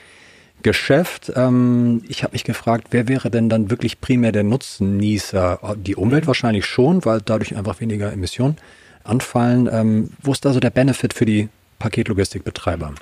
Geschäft. 0.65 1.31
Ähm, 1.35 2.01
ich 2.07 2.23
habe 2.23 2.33
mich 2.33 2.43
gefragt, 2.43 2.87
wer 2.89 3.07
wäre 3.07 3.29
denn 3.29 3.49
dann 3.49 3.69
wirklich 3.69 4.01
primär 4.01 4.31
der 4.31 4.43
Nutznießer? 4.43 5.75
Die 5.77 5.95
Umwelt 5.95 6.25
wahrscheinlich 6.25 6.65
schon, 6.65 7.05
weil 7.05 7.21
dadurch 7.23 7.55
einfach 7.55 7.81
weniger 7.81 8.11
Emissionen 8.11 8.57
anfallen. 9.03 9.69
Ähm, 9.71 10.09
wo 10.23 10.31
ist 10.31 10.43
da 10.43 10.53
so 10.53 10.59
der 10.59 10.71
Benefit 10.71 11.13
für 11.13 11.25
die 11.27 11.49
Paketlogistikbetreiber? 11.77 12.95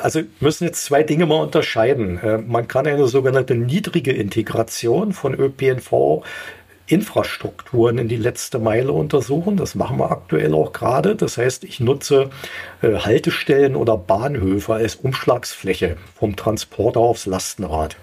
Also 0.00 0.20
müssen 0.38 0.62
jetzt 0.62 0.84
zwei 0.84 1.02
Dinge 1.02 1.26
mal 1.26 1.42
unterscheiden. 1.42 2.18
Äh, 2.18 2.38
man 2.38 2.68
kann 2.68 2.86
eine 2.86 3.08
sogenannte 3.08 3.56
niedrige 3.56 4.12
Integration 4.12 5.12
von 5.12 5.34
ÖPNV 5.34 6.22
Infrastrukturen 6.92 7.98
in 7.98 8.08
die 8.08 8.16
letzte 8.16 8.58
Meile 8.58 8.92
untersuchen. 8.92 9.56
Das 9.56 9.74
machen 9.74 9.98
wir 9.98 10.10
aktuell 10.10 10.54
auch 10.54 10.72
gerade. 10.72 11.16
Das 11.16 11.38
heißt, 11.38 11.64
ich 11.64 11.80
nutze 11.80 12.30
äh, 12.82 12.96
Haltestellen 12.96 13.76
oder 13.76 13.96
Bahnhöfe 13.96 14.74
als 14.74 14.96
Umschlagsfläche 14.96 15.96
vom 16.14 16.36
Transporter 16.36 17.00
aufs 17.00 17.26
Lastenrad. 17.26 17.96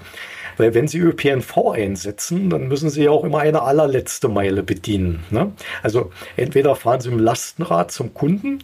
Weil 0.58 0.74
wenn 0.74 0.89
Sie 0.89 1.00
ÖPNV 1.00 1.72
einsetzen, 1.74 2.50
dann 2.50 2.67
müssen 2.67 2.89
Sie 2.89 3.03
ja 3.03 3.12
auch 3.12 3.24
immer 3.24 3.39
eine 3.39 3.62
allerletzte 3.62 4.27
Meile 4.27 4.62
bedienen. 4.62 5.24
Ne? 5.29 5.53
Also 5.84 6.12
entweder 6.36 6.75
fahren 6.75 7.00
Sie 7.00 7.10
im 7.10 7.19
Lastenrad 7.19 7.91
zum 7.91 8.13
Kunden 8.13 8.60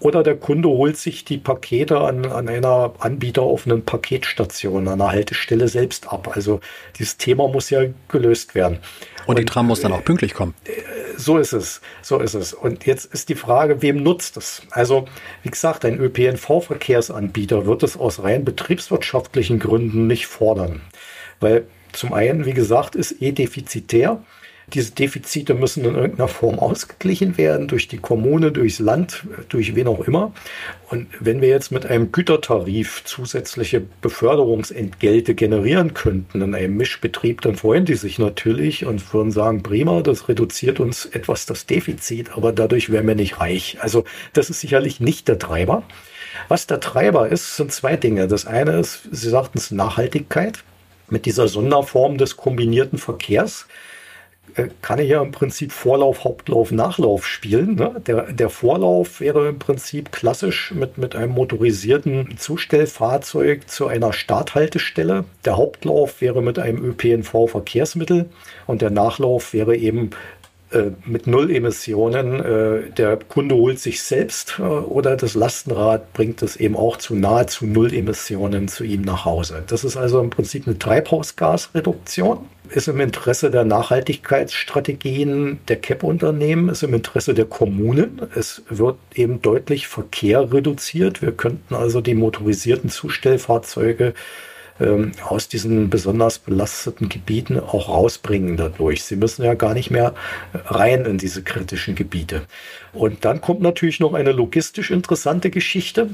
Oder 0.00 0.22
der 0.22 0.36
Kunde 0.36 0.68
holt 0.68 0.96
sich 0.96 1.24
die 1.24 1.38
Pakete 1.38 2.00
an, 2.00 2.26
an 2.26 2.48
einer 2.48 2.92
anbieteroffenen 3.00 3.84
Paketstation, 3.84 4.86
an 4.86 5.00
einer 5.00 5.10
Haltestelle 5.10 5.68
selbst 5.68 6.12
ab. 6.12 6.30
Also 6.34 6.60
dieses 6.98 7.16
Thema 7.16 7.48
muss 7.48 7.70
ja 7.70 7.82
gelöst 8.08 8.54
werden. 8.54 8.78
Und, 9.26 9.38
die 9.38 9.44
Tram 9.44 9.66
muss 9.66 9.80
dann 9.80 9.92
auch 9.92 10.04
pünktlich 10.04 10.34
kommen. 10.34 10.54
Äh, 10.64 10.70
so 11.16 11.36
ist 11.36 11.52
es, 11.52 11.80
so 12.00 12.18
ist 12.18 12.34
es. 12.34 12.54
Und 12.54 12.86
jetzt 12.86 13.12
ist 13.12 13.28
die 13.28 13.34
Frage, 13.34 13.82
wem 13.82 14.02
nutzt 14.02 14.36
es? 14.36 14.62
Also, 14.70 15.06
wie 15.42 15.50
gesagt, 15.50 15.84
ein 15.84 15.98
ÖPNV-Verkehrsanbieter 15.98 17.66
wird 17.66 17.82
es 17.82 17.96
aus 17.96 18.22
rein 18.22 18.44
betriebswirtschaftlichen 18.44 19.58
Gründen 19.58 20.06
nicht 20.06 20.28
fordern. 20.28 20.80
Weil 21.40 21.66
zum 21.92 22.12
einen, 22.12 22.44
wie 22.46 22.54
gesagt, 22.54 22.94
ist 22.94 23.20
eh 23.20 23.32
defizitär. 23.32 24.22
Diese 24.74 24.92
Defizite 24.92 25.54
müssen 25.54 25.84
in 25.84 25.94
irgendeiner 25.94 26.28
Form 26.28 26.58
ausgeglichen 26.58 27.38
werden 27.38 27.68
durch 27.68 27.88
die 27.88 27.96
Kommune, 27.96 28.52
durchs 28.52 28.78
Land, 28.78 29.24
durch 29.48 29.74
wen 29.74 29.86
auch 29.86 30.00
immer. 30.00 30.32
Und 30.90 31.08
wenn 31.20 31.40
wir 31.40 31.48
jetzt 31.48 31.72
mit 31.72 31.86
einem 31.86 32.12
Gütertarif 32.12 33.02
zusätzliche 33.04 33.82
Beförderungsentgelte 34.02 35.34
generieren 35.34 35.94
könnten 35.94 36.42
in 36.42 36.54
einem 36.54 36.76
Mischbetrieb, 36.76 37.40
dann 37.40 37.56
freuen 37.56 37.86
die 37.86 37.94
sich 37.94 38.18
natürlich 38.18 38.84
und 38.84 39.14
würden 39.14 39.32
sagen, 39.32 39.62
prima, 39.62 40.02
das 40.02 40.28
reduziert 40.28 40.80
uns 40.80 41.06
etwas 41.06 41.46
das 41.46 41.64
Defizit, 41.66 42.36
aber 42.36 42.52
dadurch 42.52 42.90
wären 42.90 43.06
wir 43.06 43.14
nicht 43.14 43.40
reich. 43.40 43.78
Also 43.80 44.04
das 44.34 44.50
ist 44.50 44.60
sicherlich 44.60 45.00
nicht 45.00 45.28
der 45.28 45.38
Treiber. 45.38 45.82
Was 46.48 46.66
der 46.66 46.80
Treiber 46.80 47.28
ist, 47.28 47.56
sind 47.56 47.72
zwei 47.72 47.96
Dinge. 47.96 48.28
Das 48.28 48.46
eine 48.46 48.78
ist, 48.78 49.08
Sie 49.10 49.30
sagten 49.30 49.58
es, 49.58 49.70
Nachhaltigkeit 49.70 50.62
mit 51.10 51.26
dieser 51.26 51.48
Sonderform 51.48 52.18
des 52.18 52.36
kombinierten 52.36 52.98
Verkehrs 52.98 53.66
kann 54.82 54.98
ich 54.98 55.10
ja 55.10 55.22
im 55.22 55.32
Prinzip 55.32 55.72
Vorlauf, 55.72 56.24
Hauptlauf, 56.24 56.70
Nachlauf 56.70 57.26
spielen. 57.26 57.74
Ne? 57.74 58.00
Der, 58.06 58.32
der 58.32 58.50
Vorlauf 58.50 59.20
wäre 59.20 59.48
im 59.48 59.58
Prinzip 59.58 60.12
klassisch 60.12 60.72
mit, 60.72 60.98
mit 60.98 61.14
einem 61.14 61.32
motorisierten 61.32 62.36
Zustellfahrzeug 62.38 63.68
zu 63.68 63.86
einer 63.86 64.12
Starthaltestelle. 64.12 65.24
Der 65.44 65.56
Hauptlauf 65.56 66.20
wäre 66.20 66.42
mit 66.42 66.58
einem 66.58 66.84
ÖPNV-Verkehrsmittel 66.84 68.28
und 68.66 68.82
der 68.82 68.90
Nachlauf 68.90 69.52
wäre 69.52 69.76
eben 69.76 70.10
äh, 70.10 70.37
mit 71.06 71.26
Null 71.26 71.50
Emissionen. 71.50 72.40
Äh, 72.40 72.90
der 72.90 73.16
Kunde 73.16 73.54
holt 73.54 73.78
sich 73.78 74.02
selbst 74.02 74.56
äh, 74.58 74.62
oder 74.62 75.16
das 75.16 75.34
Lastenrad 75.34 76.12
bringt 76.12 76.42
es 76.42 76.56
eben 76.56 76.76
auch 76.76 76.98
zu 76.98 77.14
nahezu 77.14 77.66
Null 77.66 77.94
Emissionen 77.94 78.68
zu 78.68 78.84
ihm 78.84 79.02
nach 79.02 79.24
Hause. 79.24 79.62
Das 79.66 79.84
ist 79.84 79.96
also 79.96 80.20
im 80.20 80.30
Prinzip 80.30 80.66
eine 80.66 80.78
Treibhausgasreduktion. 80.78 82.40
Ist 82.70 82.86
im 82.88 83.00
Interesse 83.00 83.50
der 83.50 83.64
Nachhaltigkeitsstrategien 83.64 85.58
der 85.68 85.76
CAP-Unternehmen, 85.76 86.68
ist 86.68 86.82
im 86.82 86.92
Interesse 86.92 87.32
der 87.32 87.46
Kommunen. 87.46 88.20
Es 88.34 88.62
wird 88.68 88.96
eben 89.14 89.40
deutlich 89.40 89.88
Verkehr 89.88 90.52
reduziert. 90.52 91.22
Wir 91.22 91.32
könnten 91.32 91.74
also 91.74 92.02
die 92.02 92.14
motorisierten 92.14 92.90
Zustellfahrzeuge 92.90 94.12
ähm, 94.80 95.12
aus 95.26 95.48
diesen 95.48 95.90
besonders 95.90 96.38
belasteten 96.38 97.08
Gebieten 97.08 97.58
auch 97.58 97.88
rausbringen 97.88 98.56
dadurch. 98.56 99.04
Sie 99.04 99.16
müssen 99.16 99.44
ja 99.44 99.54
gar 99.54 99.74
nicht 99.74 99.90
mehr 99.90 100.14
rein 100.52 101.04
in 101.04 101.18
diese 101.18 101.42
kritischen 101.42 101.94
Gebiete. 101.94 102.42
Und 102.92 103.24
dann 103.24 103.40
kommt 103.40 103.60
natürlich 103.60 104.00
noch 104.00 104.14
eine 104.14 104.32
logistisch 104.32 104.90
interessante 104.90 105.50
Geschichte. 105.50 106.10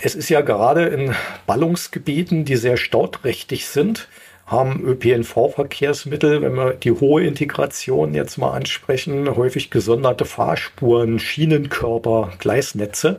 Es 0.00 0.14
ist 0.14 0.28
ja 0.28 0.40
gerade 0.42 0.86
in 0.86 1.14
Ballungsgebieten, 1.46 2.44
die 2.44 2.56
sehr 2.56 2.76
stauträchtig 2.76 3.66
sind, 3.66 4.08
haben 4.46 4.84
ÖPNV-Verkehrsmittel, 4.84 6.40
wenn 6.42 6.54
wir 6.54 6.74
die 6.74 6.92
hohe 6.92 7.24
Integration 7.24 8.14
jetzt 8.14 8.36
mal 8.36 8.52
ansprechen, 8.52 9.34
häufig 9.34 9.70
gesonderte 9.70 10.24
Fahrspuren, 10.24 11.18
Schienenkörper, 11.18 12.32
Gleisnetze, 12.38 13.18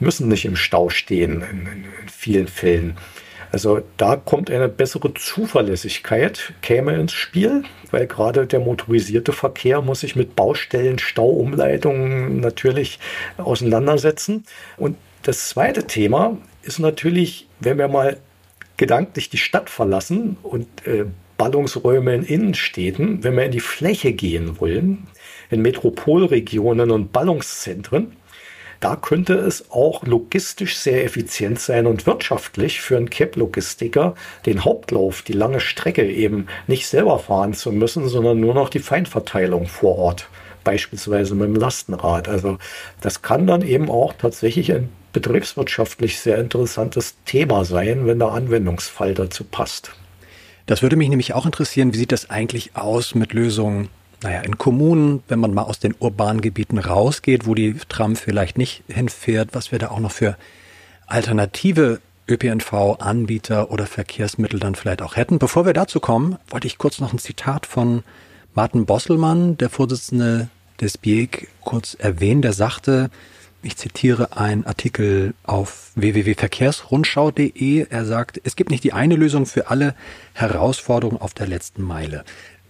müssen 0.00 0.28
nicht 0.28 0.46
im 0.46 0.56
Stau 0.56 0.88
stehen 0.88 1.42
in, 1.42 1.66
in, 1.66 1.84
in 2.02 2.08
vielen 2.08 2.48
Fällen. 2.48 2.96
Also 3.54 3.82
da 3.98 4.16
kommt 4.16 4.50
eine 4.50 4.68
bessere 4.68 5.14
Zuverlässigkeit, 5.14 6.54
käme 6.60 6.96
ins 6.96 7.12
Spiel, 7.12 7.62
weil 7.92 8.08
gerade 8.08 8.48
der 8.48 8.58
motorisierte 8.58 9.30
Verkehr 9.32 9.80
muss 9.80 10.00
sich 10.00 10.16
mit 10.16 10.34
Baustellen, 10.34 10.98
Stauumleitungen 10.98 12.40
natürlich 12.40 12.98
auseinandersetzen. 13.38 14.42
Und 14.76 14.96
das 15.22 15.50
zweite 15.50 15.86
Thema 15.86 16.36
ist 16.62 16.80
natürlich, 16.80 17.46
wenn 17.60 17.78
wir 17.78 17.86
mal 17.86 18.16
gedanklich 18.76 19.30
die 19.30 19.38
Stadt 19.38 19.70
verlassen 19.70 20.36
und 20.42 20.66
äh, 20.84 21.04
Ballungsräume 21.36 22.12
in 22.12 22.24
Innenstädten, 22.24 23.22
wenn 23.22 23.36
wir 23.36 23.44
in 23.44 23.52
die 23.52 23.60
Fläche 23.60 24.14
gehen 24.14 24.58
wollen, 24.58 25.06
in 25.48 25.62
Metropolregionen 25.62 26.90
und 26.90 27.12
Ballungszentren, 27.12 28.16
da 28.80 28.96
könnte 28.96 29.34
es 29.34 29.70
auch 29.70 30.04
logistisch 30.04 30.76
sehr 30.76 31.04
effizient 31.04 31.58
sein 31.60 31.86
und 31.86 32.06
wirtschaftlich 32.06 32.80
für 32.80 32.96
einen 32.96 33.10
CAP-Logistiker, 33.10 34.14
den 34.46 34.64
Hauptlauf, 34.64 35.22
die 35.22 35.32
lange 35.32 35.60
Strecke 35.60 36.08
eben 36.08 36.46
nicht 36.66 36.86
selber 36.86 37.18
fahren 37.18 37.54
zu 37.54 37.72
müssen, 37.72 38.08
sondern 38.08 38.40
nur 38.40 38.54
noch 38.54 38.68
die 38.68 38.80
Feinverteilung 38.80 39.66
vor 39.66 39.98
Ort, 39.98 40.28
beispielsweise 40.64 41.34
mit 41.34 41.48
dem 41.48 41.56
Lastenrad. 41.56 42.28
Also 42.28 42.58
das 43.00 43.22
kann 43.22 43.46
dann 43.46 43.62
eben 43.62 43.90
auch 43.90 44.12
tatsächlich 44.12 44.72
ein 44.72 44.90
betriebswirtschaftlich 45.12 46.18
sehr 46.18 46.38
interessantes 46.38 47.14
Thema 47.24 47.64
sein, 47.64 48.06
wenn 48.06 48.18
der 48.18 48.32
Anwendungsfall 48.32 49.14
dazu 49.14 49.44
passt. 49.44 49.92
Das 50.66 50.82
würde 50.82 50.96
mich 50.96 51.08
nämlich 51.08 51.34
auch 51.34 51.46
interessieren, 51.46 51.92
wie 51.92 51.98
sieht 51.98 52.12
das 52.12 52.30
eigentlich 52.30 52.74
aus 52.74 53.14
mit 53.14 53.32
Lösungen 53.32 53.88
naja, 54.24 54.40
in 54.40 54.56
Kommunen, 54.56 55.22
wenn 55.28 55.38
man 55.38 55.52
mal 55.52 55.62
aus 55.64 55.78
den 55.78 55.94
urbanen 55.98 56.40
Gebieten 56.40 56.78
rausgeht, 56.78 57.46
wo 57.46 57.54
die 57.54 57.76
Tram 57.88 58.16
vielleicht 58.16 58.56
nicht 58.56 58.82
hinfährt, 58.88 59.50
was 59.52 59.70
wir 59.70 59.78
da 59.78 59.90
auch 59.90 60.00
noch 60.00 60.10
für 60.10 60.36
alternative 61.06 62.00
ÖPNV-Anbieter 62.26 63.70
oder 63.70 63.86
Verkehrsmittel 63.86 64.58
dann 64.58 64.76
vielleicht 64.76 65.02
auch 65.02 65.16
hätten. 65.16 65.38
Bevor 65.38 65.66
wir 65.66 65.74
dazu 65.74 66.00
kommen, 66.00 66.38
wollte 66.48 66.66
ich 66.66 66.78
kurz 66.78 67.00
noch 67.00 67.12
ein 67.12 67.18
Zitat 67.18 67.66
von 67.66 68.02
Martin 68.54 68.86
Bosselmann, 68.86 69.58
der 69.58 69.68
Vorsitzende 69.68 70.48
des 70.80 70.96
BIEG, 70.96 71.48
kurz 71.60 71.92
erwähnen. 71.92 72.40
Der 72.40 72.54
sagte, 72.54 73.10
ich 73.62 73.76
zitiere 73.76 74.36
einen 74.36 74.64
Artikel 74.64 75.34
auf 75.42 75.90
www.verkehrsrundschau.de. 75.96 77.86
Er 77.90 78.04
sagt, 78.06 78.40
es 78.44 78.56
gibt 78.56 78.70
nicht 78.70 78.84
die 78.84 78.92
eine 78.94 79.16
Lösung 79.16 79.44
für 79.44 79.68
alle 79.68 79.94
Herausforderungen 80.32 81.20
auf 81.20 81.34
der 81.34 81.46
letzten 81.46 81.82
Meile. 81.82 82.24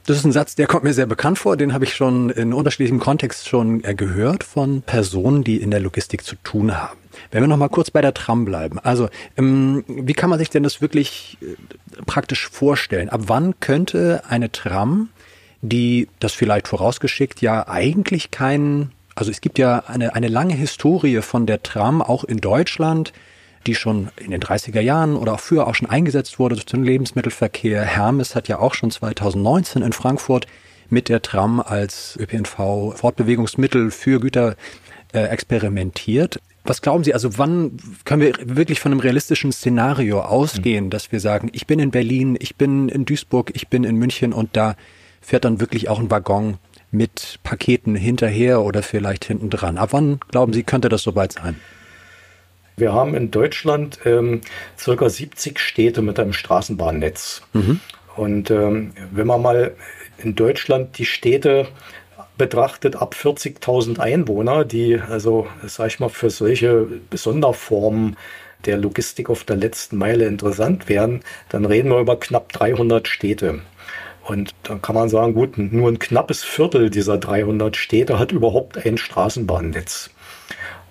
Das 0.06 0.18
ist 0.18 0.24
ein 0.24 0.32
Satz, 0.32 0.54
der 0.54 0.66
kommt 0.66 0.84
mir 0.84 0.92
sehr 0.92 1.06
bekannt 1.06 1.38
vor. 1.38 1.56
Den 1.56 1.72
habe 1.72 1.84
ich 1.84 1.94
schon 1.94 2.28
in 2.28 2.52
unterschiedlichem 2.52 3.00
Kontext 3.00 3.48
schon 3.48 3.82
äh, 3.84 3.94
gehört 3.94 4.44
von 4.44 4.82
Personen, 4.82 5.44
die 5.44 5.56
in 5.56 5.70
der 5.70 5.80
Logistik 5.80 6.24
zu 6.24 6.36
tun 6.36 6.76
haben. 6.76 6.98
Wenn 7.30 7.42
wir 7.42 7.46
noch 7.46 7.56
mal 7.56 7.68
kurz 7.68 7.90
bei 7.90 8.02
der 8.02 8.12
Tram 8.12 8.44
bleiben. 8.44 8.78
Also, 8.78 9.08
ähm, 9.38 9.82
wie 9.88 10.12
kann 10.12 10.28
man 10.28 10.38
sich 10.38 10.50
denn 10.50 10.62
das 10.62 10.82
wirklich 10.82 11.38
äh, 11.40 11.54
praktisch 12.04 12.48
vorstellen? 12.48 13.08
Ab 13.08 13.22
wann 13.28 13.58
könnte 13.60 14.22
eine 14.28 14.52
Tram, 14.52 15.08
die 15.62 16.08
das 16.20 16.34
vielleicht 16.34 16.68
vorausgeschickt 16.68 17.40
ja 17.40 17.66
eigentlich 17.66 18.30
keinen, 18.30 18.92
also 19.14 19.30
es 19.30 19.40
gibt 19.40 19.58
ja 19.58 19.84
eine, 19.86 20.14
eine 20.14 20.28
lange 20.28 20.54
Historie 20.54 21.22
von 21.22 21.46
der 21.46 21.62
Tram 21.62 22.02
auch 22.02 22.24
in 22.24 22.38
Deutschland, 22.38 23.14
die 23.66 23.74
schon 23.74 24.10
in 24.16 24.30
den 24.30 24.40
30er 24.40 24.80
Jahren 24.80 25.16
oder 25.16 25.34
auch 25.34 25.40
früher 25.40 25.66
auch 25.66 25.74
schon 25.74 25.88
eingesetzt 25.88 26.38
wurde 26.38 26.56
zum 26.64 26.82
Lebensmittelverkehr. 26.82 27.82
Hermes 27.82 28.34
hat 28.34 28.48
ja 28.48 28.58
auch 28.58 28.74
schon 28.74 28.90
2019 28.90 29.82
in 29.82 29.92
Frankfurt 29.92 30.46
mit 30.90 31.08
der 31.08 31.22
Tram 31.22 31.60
als 31.60 32.16
ÖPNV 32.20 32.94
Fortbewegungsmittel 32.96 33.90
für 33.90 34.20
Güter 34.20 34.56
äh, 35.12 35.24
experimentiert. 35.24 36.40
Was 36.64 36.80
glauben 36.80 37.04
Sie, 37.04 37.12
also 37.12 37.36
wann 37.36 37.76
können 38.04 38.22
wir 38.22 38.34
wirklich 38.42 38.80
von 38.80 38.92
einem 38.92 39.00
realistischen 39.00 39.52
Szenario 39.52 40.22
ausgehen, 40.22 40.88
dass 40.88 41.12
wir 41.12 41.20
sagen, 41.20 41.50
ich 41.52 41.66
bin 41.66 41.78
in 41.78 41.90
Berlin, 41.90 42.36
ich 42.40 42.56
bin 42.56 42.88
in 42.88 43.04
Duisburg, 43.04 43.50
ich 43.54 43.68
bin 43.68 43.84
in 43.84 43.96
München 43.96 44.32
und 44.32 44.56
da 44.56 44.76
fährt 45.20 45.44
dann 45.44 45.60
wirklich 45.60 45.88
auch 45.88 45.98
ein 45.98 46.10
Waggon 46.10 46.58
mit 46.90 47.38
Paketen 47.42 47.94
hinterher 47.94 48.62
oder 48.62 48.82
vielleicht 48.82 49.24
hinten 49.24 49.50
dran. 49.50 49.76
Ab 49.76 49.90
wann 49.92 50.20
glauben 50.28 50.52
Sie, 50.52 50.62
könnte 50.62 50.88
das 50.88 51.02
soweit 51.02 51.32
sein? 51.32 51.56
Wir 52.76 52.92
haben 52.92 53.14
in 53.14 53.30
Deutschland 53.30 54.00
ähm, 54.04 54.40
circa 54.78 55.08
70 55.08 55.58
Städte 55.58 56.02
mit 56.02 56.18
einem 56.18 56.32
Straßenbahnnetz. 56.32 57.42
Mhm. 57.52 57.80
Und 58.16 58.50
ähm, 58.50 58.92
wenn 59.12 59.26
man 59.26 59.42
mal 59.42 59.74
in 60.18 60.34
Deutschland 60.34 60.98
die 60.98 61.04
Städte 61.04 61.66
betrachtet 62.36 62.96
ab 62.96 63.14
40.000 63.14 64.00
Einwohner, 64.00 64.64
die 64.64 64.98
also, 64.98 65.46
sag 65.64 65.88
ich 65.88 66.00
mal, 66.00 66.08
für 66.08 66.30
solche 66.30 66.86
Sonderformen 67.12 68.16
der 68.66 68.78
Logistik 68.78 69.30
auf 69.30 69.44
der 69.44 69.56
letzten 69.56 69.96
Meile 69.96 70.26
interessant 70.26 70.88
wären, 70.88 71.20
dann 71.48 71.64
reden 71.64 71.90
wir 71.90 72.00
über 72.00 72.18
knapp 72.18 72.52
300 72.52 73.06
Städte. 73.06 73.60
Und 74.22 74.54
dann 74.62 74.80
kann 74.80 74.94
man 74.94 75.08
sagen, 75.10 75.34
gut, 75.34 75.58
nur 75.58 75.90
ein 75.90 75.98
knappes 75.98 76.42
Viertel 76.42 76.88
dieser 76.88 77.18
300 77.18 77.76
Städte 77.76 78.18
hat 78.18 78.32
überhaupt 78.32 78.84
ein 78.84 78.96
Straßenbahnnetz. 78.96 80.10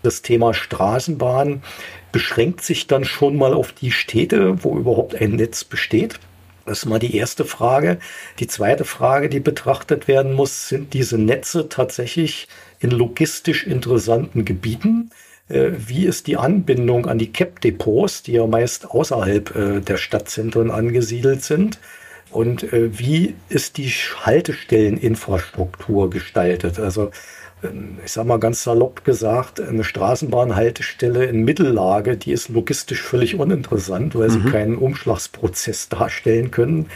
Das 0.03 0.21
Thema 0.21 0.53
Straßenbahn 0.53 1.63
beschränkt 2.11 2.63
sich 2.63 2.87
dann 2.87 3.05
schon 3.05 3.37
mal 3.37 3.53
auf 3.53 3.71
die 3.71 3.91
Städte, 3.91 4.63
wo 4.63 4.77
überhaupt 4.77 5.15
ein 5.15 5.31
Netz 5.31 5.63
besteht. 5.63 6.19
Das 6.65 6.79
ist 6.79 6.85
mal 6.85 6.99
die 6.99 7.15
erste 7.15 7.43
Frage. 7.43 7.97
Die 8.39 8.47
zweite 8.47 8.85
Frage, 8.85 9.29
die 9.29 9.39
betrachtet 9.39 10.07
werden 10.07 10.33
muss, 10.33 10.69
sind 10.69 10.93
diese 10.93 11.17
Netze 11.17 11.67
tatsächlich 11.67 12.47
in 12.79 12.91
logistisch 12.91 13.65
interessanten 13.65 14.45
Gebieten? 14.45 15.09
äh, 15.49 15.71
wie 15.77 16.05
ist 16.05 16.27
die 16.27 16.37
Anbindung 16.37 17.05
an 17.05 17.17
die 17.17 17.31
CAP-Depots, 17.31 18.23
die 18.23 18.31
ja 18.33 18.45
meist 18.47 18.89
außerhalb 18.89 19.55
äh, 19.55 19.79
der 19.81 19.97
Stadtzentren 19.97 20.71
angesiedelt 20.71 21.43
sind. 21.43 21.79
Und 22.31 22.63
äh, 22.73 22.97
wie 22.97 23.35
ist 23.49 23.77
die 23.77 23.89
Haltestelleninfrastruktur 23.89 26.09
gestaltet? 26.09 26.79
Also 26.79 27.11
ich 28.03 28.11
sage 28.11 28.27
mal 28.27 28.39
ganz 28.39 28.63
salopp 28.63 29.05
gesagt, 29.05 29.61
eine 29.61 29.83
Straßenbahnhaltestelle 29.83 31.25
in 31.25 31.43
Mittellage, 31.43 32.17
die 32.17 32.31
ist 32.31 32.49
logistisch 32.49 33.01
völlig 33.01 33.35
uninteressant, 33.35 34.15
weil 34.15 34.29
mhm. 34.29 34.31
sie 34.31 34.51
keinen 34.51 34.77
Umschlagsprozess 34.77 35.89
darstellen 35.89 36.51
können. 36.51 36.87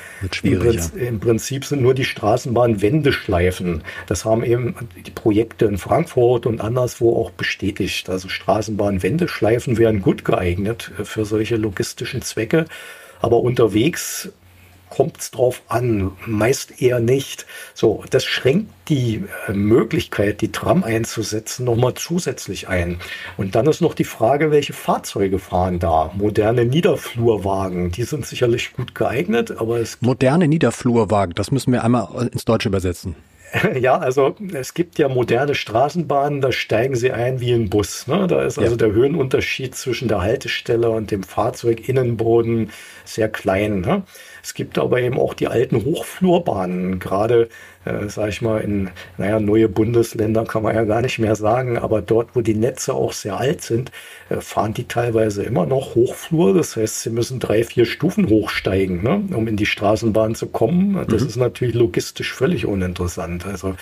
Im, 0.43 0.59
Prinzip, 0.59 0.95
Im 0.95 1.19
Prinzip 1.19 1.65
sind 1.65 1.81
nur 1.81 1.93
die 1.93 2.05
Straßenbahnwendeschleifen. 2.05 3.83
Das 4.07 4.25
haben 4.25 4.43
eben 4.43 4.75
die 5.05 5.11
Projekte 5.11 5.65
in 5.65 5.77
Frankfurt 5.77 6.45
und 6.45 6.61
anderswo 6.61 7.15
auch 7.15 7.31
bestätigt. 7.31 8.09
Also 8.09 8.27
Straßenbahnwendeschleifen 8.29 9.77
wären 9.77 10.01
gut 10.01 10.25
geeignet 10.25 10.91
für 11.03 11.25
solche 11.25 11.55
logistischen 11.55 12.21
Zwecke. 12.21 12.65
Aber 13.21 13.39
unterwegs 13.39 14.29
kommt 14.89 15.19
es 15.19 15.31
drauf 15.31 15.61
an, 15.67 16.11
meist 16.25 16.81
eher 16.81 16.99
nicht. 16.99 17.45
So, 17.73 18.03
das 18.09 18.25
schränkt 18.25 18.71
die 18.89 19.23
äh, 19.47 19.53
Möglichkeit, 19.53 20.41
die 20.41 20.51
Tram 20.51 20.83
einzusetzen, 20.83 21.65
nochmal 21.65 21.93
zusätzlich 21.95 22.69
ein. 22.69 22.99
Und 23.35 23.55
dann 23.55 23.65
ist 23.67 23.81
noch 23.81 23.93
die 23.93 24.03
Frage, 24.03 24.51
welche 24.51 24.73
Fahrzeuge 24.73 25.39
fahren 25.39 25.79
da? 25.79 26.11
Moderne 26.15 26.65
Niederflurwagen, 26.65 27.91
die 27.91 28.03
sind 28.03 28.25
sicherlich 28.25 28.73
gut 28.73 28.95
geeignet, 28.95 29.55
aber 29.57 29.79
es. 29.79 29.97
Moderne 30.01 30.47
Niederflurwagen, 30.47 31.35
das 31.35 31.51
müssen 31.51 31.73
wir 31.73 31.83
einmal 31.83 32.29
ins 32.31 32.45
Deutsche 32.45 32.69
übersetzen. 32.69 33.15
Ja, 33.79 33.97
also 33.97 34.35
es 34.53 34.73
gibt 34.73 34.97
ja 34.99 35.07
moderne 35.09 35.55
Straßenbahnen, 35.55 36.41
da 36.41 36.51
steigen 36.51 36.95
sie 36.95 37.11
ein 37.11 37.39
wie 37.39 37.53
ein 37.53 37.69
Bus. 37.69 38.07
Ne? 38.07 38.27
Da 38.27 38.43
ist 38.43 38.57
also 38.57 38.71
ja. 38.71 38.77
der 38.77 38.91
Höhenunterschied 38.91 39.75
zwischen 39.75 40.07
der 40.07 40.21
Haltestelle 40.21 40.89
und 40.89 41.11
dem 41.11 41.23
Fahrzeuginnenboden 41.23 42.71
sehr 43.05 43.29
klein. 43.29 43.81
Ne? 43.81 44.03
Es 44.47 44.53
gibt 44.53 44.77
aber 44.77 45.01
eben 45.01 45.19
auch 45.19 45.33
die 45.33 45.49
alten 45.49 45.83
Hochflurbahnen, 45.83 46.99
gerade, 46.99 47.49
äh, 47.83 48.07
sage 48.07 48.29
ich 48.29 48.41
mal, 48.41 48.59
in, 48.59 48.89
naja, 49.17 49.41
neue 49.41 49.67
Bundesländer 49.67 50.45
kann 50.45 50.63
man 50.63 50.73
ja 50.73 50.85
gar 50.85 51.01
nicht 51.01 51.19
mehr 51.19 51.35
sagen, 51.35 51.77
aber 51.77 52.01
dort, 52.01 52.29
wo 52.33 52.39
die 52.39 52.53
Netze 52.53 52.93
auch 52.93 53.11
sehr 53.11 53.35
alt 53.35 53.61
sind, 53.61 53.91
äh, 54.29 54.37
fahren 54.39 54.73
die 54.73 54.87
teilweise 54.87 55.43
immer 55.43 55.65
noch 55.65 55.95
Hochflur. 55.95 56.53
Das 56.53 56.77
heißt, 56.77 57.01
sie 57.01 57.09
müssen 57.09 57.41
drei, 57.41 57.65
vier 57.65 57.85
Stufen 57.85 58.29
hochsteigen, 58.29 59.03
ne, 59.03 59.21
um 59.35 59.49
in 59.49 59.57
die 59.57 59.65
Straßenbahn 59.65 60.33
zu 60.33 60.47
kommen. 60.47 61.05
Das 61.09 61.23
mhm. 61.23 61.27
ist 61.27 61.35
natürlich 61.35 61.75
logistisch 61.75 62.33
völlig 62.33 62.65
uninteressant. 62.65 63.45
Also, 63.45 63.75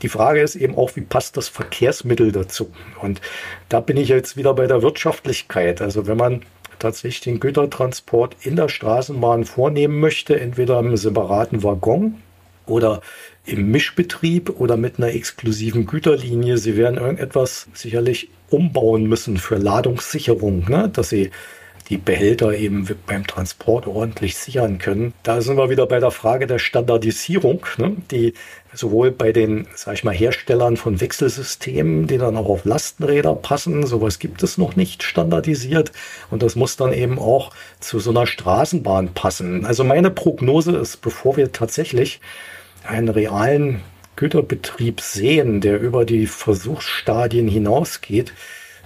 die 0.00 0.08
Frage 0.08 0.40
ist 0.40 0.56
eben 0.56 0.78
auch, 0.78 0.96
wie 0.96 1.02
passt 1.02 1.36
das 1.36 1.48
Verkehrsmittel 1.48 2.32
dazu? 2.32 2.72
Und 3.02 3.20
da 3.68 3.80
bin 3.80 3.98
ich 3.98 4.08
jetzt 4.08 4.38
wieder 4.38 4.54
bei 4.54 4.66
der 4.66 4.80
Wirtschaftlichkeit. 4.80 5.82
Also 5.82 6.06
wenn 6.06 6.16
man 6.16 6.40
tatsächlich 6.80 7.20
den 7.20 7.40
Gütertransport 7.40 8.36
in 8.42 8.56
der 8.56 8.68
Straßenbahn 8.68 9.44
vornehmen 9.44 10.00
möchte, 10.00 10.38
entweder 10.40 10.80
im 10.80 10.96
separaten 10.96 11.62
Waggon 11.62 12.16
oder 12.66 13.00
im 13.46 13.70
Mischbetrieb 13.70 14.60
oder 14.60 14.76
mit 14.76 14.98
einer 14.98 15.14
exklusiven 15.14 15.86
Güterlinie. 15.86 16.58
Sie 16.58 16.76
werden 16.76 16.98
irgendetwas 16.98 17.68
sicherlich 17.74 18.30
umbauen 18.50 19.04
müssen 19.04 19.36
für 19.36 19.56
Ladungssicherung, 19.56 20.68
ne? 20.68 20.90
dass 20.92 21.08
sie 21.08 21.30
die 21.90 21.98
Behälter 21.98 22.54
eben 22.54 22.88
beim 23.06 23.26
Transport 23.26 23.88
ordentlich 23.88 24.36
sichern 24.36 24.78
können. 24.78 25.12
Da 25.24 25.40
sind 25.40 25.56
wir 25.56 25.70
wieder 25.70 25.86
bei 25.86 25.98
der 25.98 26.12
Frage 26.12 26.46
der 26.46 26.60
Standardisierung, 26.60 27.66
ne, 27.78 27.96
die 28.12 28.34
sowohl 28.72 29.10
bei 29.10 29.32
den, 29.32 29.66
sag 29.74 29.94
ich 29.94 30.04
mal, 30.04 30.14
Herstellern 30.14 30.76
von 30.76 31.00
Wechselsystemen, 31.00 32.06
die 32.06 32.18
dann 32.18 32.36
auch 32.36 32.48
auf 32.48 32.64
Lastenräder 32.64 33.34
passen, 33.34 33.84
sowas 33.86 34.20
gibt 34.20 34.44
es 34.44 34.56
noch 34.56 34.76
nicht 34.76 35.02
standardisiert 35.02 35.90
und 36.30 36.44
das 36.44 36.54
muss 36.54 36.76
dann 36.76 36.92
eben 36.92 37.18
auch 37.18 37.50
zu 37.80 37.98
so 37.98 38.10
einer 38.10 38.28
Straßenbahn 38.28 39.12
passen. 39.12 39.66
Also 39.66 39.82
meine 39.82 40.10
Prognose 40.10 40.76
ist, 40.76 40.98
bevor 40.98 41.36
wir 41.36 41.50
tatsächlich 41.50 42.20
einen 42.84 43.08
realen 43.08 43.80
Güterbetrieb 44.14 45.00
sehen, 45.00 45.60
der 45.60 45.80
über 45.80 46.04
die 46.04 46.28
Versuchsstadien 46.28 47.48
hinausgeht, 47.48 48.32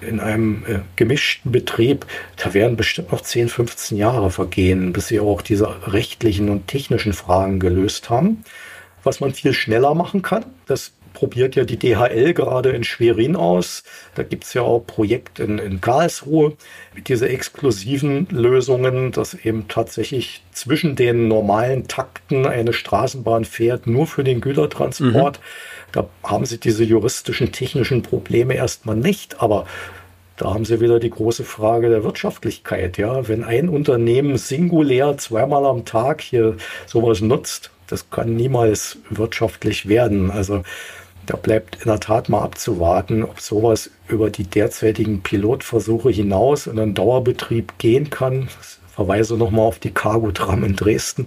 in 0.01 0.21
einem 0.21 0.65
äh, 0.67 0.81
gemischten 0.97 1.53
Betrieb, 1.53 2.07
da 2.37 2.55
werden 2.55 2.77
bestimmt 2.77 3.13
noch 3.13 3.21
10, 3.21 3.49
15 3.49 3.97
Jahre 3.97 4.31
vergehen, 4.31 4.93
bis 4.93 5.09
sie 5.09 5.21
auch 5.21 5.43
diese 5.43 5.93
rechtlichen 5.93 6.49
und 6.49 6.69
technischen 6.69 7.13
Fragen 7.13 7.61
gelöst 7.61 8.11
haben. 8.11 8.45
Was 9.03 9.21
man 9.21 9.35
viel 9.35 9.53
schneller 9.53 9.95
machen 9.95 10.23
kann, 10.23 10.47
das 10.67 10.93
probiert 11.15 11.57
ja 11.57 11.65
die 11.65 11.79
DHL 11.79 12.35
gerade 12.35 12.71
in 12.71 12.85
Schwerin 12.85 13.37
aus. 13.37 13.83
Da 14.15 14.23
gibt 14.23 14.45
es 14.45 14.53
ja 14.53 14.63
auch 14.63 14.81
Projekt 14.81 15.39
in, 15.39 15.59
in 15.59 15.81
Karlsruhe 15.81 16.53
mit 16.95 17.09
diese 17.09 17.29
exklusiven 17.29 18.27
Lösungen, 18.31 19.13
dass 19.13 19.33
eben 19.33 19.69
tatsächlich 19.69 20.43
zwischen 20.53 20.97
den 20.97 21.29
normalen 21.29 21.89
Takten 21.89 22.47
eine 22.47 22.75
Straßenbahn 22.75 23.47
fährt, 23.47 23.87
nur 23.87 24.07
für 24.07 24.25
den 24.25 24.43
Gütertransport. 24.43 25.39
Mhm. 25.39 25.43
Da 25.93 26.09
haben 26.25 26.45
sie 26.45 26.59
diese 26.59 26.85
juristischen, 26.85 27.53
technischen 27.53 28.03
Probleme 28.03 28.55
erstmal 28.55 28.97
nicht, 28.97 29.41
aber 29.41 29.65
da 30.37 30.53
haben 30.53 30.65
Sie 30.65 30.81
wieder 30.81 30.99
die 30.99 31.11
große 31.11 31.45
Frage 31.45 31.89
der 31.91 32.03
Wirtschaftlichkeit. 32.03 32.99
Ja, 32.99 33.29
wenn 33.29 33.45
ein 33.45 33.69
Unternehmen 33.69 34.37
singulär 34.37 35.17
zweimal 35.17 35.65
am 35.65 35.85
Tag 35.85 36.21
hier 36.21 36.57
sowas 36.87 37.21
nutzt, 37.21 37.71
das 37.87 38.11
kann 38.11 38.35
niemals 38.37 38.99
wirtschaftlich 39.11 39.89
werden. 39.89 40.31
Also 40.31 40.63
da 41.27 41.37
bleibt 41.37 41.77
in 41.77 41.89
der 41.89 42.01
Tat 42.01 42.29
mal 42.29 42.43
abzuwarten, 42.43 43.23
ob 43.23 43.41
sowas 43.41 43.91
über 44.09 44.31
die 44.31 44.45
derzeitigen 44.45 45.23
Pilotversuche 45.23 46.11
hinaus 46.11 46.67
in 46.67 46.79
einen 46.79 46.95
Dauerbetrieb 46.95 47.79
gehen 47.79 48.11
kann. 48.11 48.49
Ich 48.61 48.95
verweise 48.95 49.37
nochmal 49.37 49.67
auf 49.67 49.79
die 49.79 49.93
Cargo-Tram 49.93 50.65
in 50.65 50.77
Dresden 50.77 51.27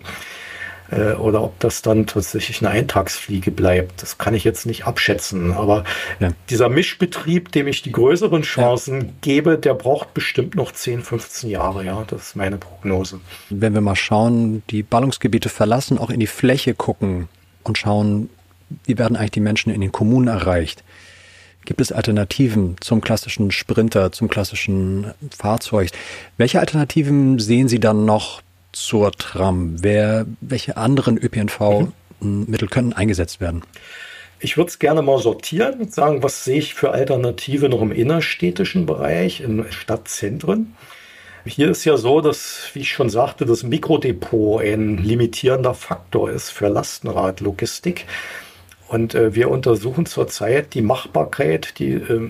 äh, 0.91 1.13
oder 1.13 1.43
ob 1.43 1.59
das 1.59 1.81
dann 1.81 2.05
tatsächlich 2.07 2.61
eine 2.61 2.69
Eintagsfliege 2.69 3.51
bleibt. 3.51 4.01
Das 4.01 4.17
kann 4.17 4.33
ich 4.33 4.43
jetzt 4.43 4.65
nicht 4.65 4.85
abschätzen. 4.85 5.53
Aber 5.53 5.83
ja. 6.19 6.31
dieser 6.49 6.69
Mischbetrieb, 6.69 7.51
dem 7.51 7.67
ich 7.67 7.81
die 7.81 7.91
größeren 7.91 8.41
Chancen 8.43 9.01
ja. 9.01 9.07
gebe, 9.21 9.57
der 9.57 9.73
braucht 9.73 10.13
bestimmt 10.13 10.55
noch 10.55 10.71
10, 10.71 11.01
15 11.01 11.49
Jahre. 11.49 11.83
Ja, 11.83 12.03
das 12.07 12.29
ist 12.29 12.35
meine 12.35 12.57
Prognose. 12.57 13.19
Wenn 13.49 13.73
wir 13.73 13.81
mal 13.81 13.95
schauen, 13.95 14.63
die 14.69 14.83
Ballungsgebiete 14.83 15.49
verlassen, 15.49 15.97
auch 15.97 16.09
in 16.09 16.19
die 16.19 16.27
Fläche 16.27 16.73
gucken 16.73 17.27
und 17.63 17.77
schauen, 17.77 18.29
wie 18.85 18.97
werden 18.97 19.15
eigentlich 19.15 19.31
die 19.31 19.39
Menschen 19.39 19.73
in 19.73 19.81
den 19.81 19.91
Kommunen 19.91 20.27
erreicht? 20.27 20.83
Gibt 21.65 21.81
es 21.81 21.91
Alternativen 21.91 22.77
zum 22.79 23.01
klassischen 23.01 23.51
Sprinter, 23.51 24.13
zum 24.13 24.29
klassischen 24.29 25.11
Fahrzeug? 25.37 25.89
Welche 26.37 26.61
Alternativen 26.61 27.39
sehen 27.39 27.67
Sie 27.67 27.81
dann 27.81 28.05
noch 28.05 28.41
zur 28.77 29.11
Tram? 29.11 29.83
Wer, 29.83 30.25
welche 30.41 30.77
anderen 30.77 31.17
ÖPNV-Mittel 31.17 32.67
können 32.67 32.93
eingesetzt 32.93 33.41
werden? 33.41 33.63
Ich 34.39 34.55
würde 34.55 34.69
es 34.69 34.77
gerne 34.77 35.01
mal 35.01 35.19
sortieren 35.19 35.79
und 35.81 35.93
sagen, 35.93 36.21
was 36.21 36.45
sehe 36.45 36.59
ich 36.59 36.75
für 36.75 36.91
Alternative 36.91 37.69
noch 37.69 37.81
im 37.81 37.91
innerstädtischen 37.91 38.85
Bereich, 38.85 39.41
in 39.41 39.65
Stadtzentren. 39.71 40.75
Hier 41.45 41.71
ist 41.71 41.85
ja 41.85 41.97
so, 41.97 42.21
dass, 42.21 42.69
wie 42.73 42.79
ich 42.79 42.91
schon 42.91 43.09
sagte, 43.09 43.45
das 43.45 43.63
Mikrodepot 43.63 44.61
ein 44.61 44.97
limitierender 44.97 45.73
Faktor 45.73 46.29
ist 46.29 46.51
für 46.51 46.67
Lastenradlogistik. 46.67 48.05
Und 48.87 49.15
äh, 49.15 49.35
wir 49.35 49.49
untersuchen 49.49 50.05
zurzeit 50.05 50.73
die 50.73 50.81
Machbarkeit, 50.81 51.77
die 51.79 51.93
äh, 51.93 52.29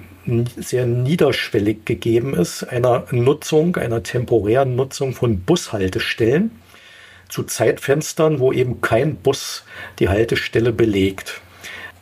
sehr 0.57 0.85
niederschwellig 0.85 1.85
gegeben 1.85 2.33
ist, 2.33 2.63
einer 2.63 3.05
Nutzung, 3.11 3.75
einer 3.75 4.01
temporären 4.03 4.75
Nutzung 4.75 5.13
von 5.13 5.41
Bushaltestellen 5.41 6.51
zu 7.29 7.43
Zeitfenstern, 7.43 8.39
wo 8.39 8.51
eben 8.51 8.81
kein 8.81 9.17
Bus 9.17 9.65
die 9.99 10.09
Haltestelle 10.09 10.71
belegt. 10.71 11.41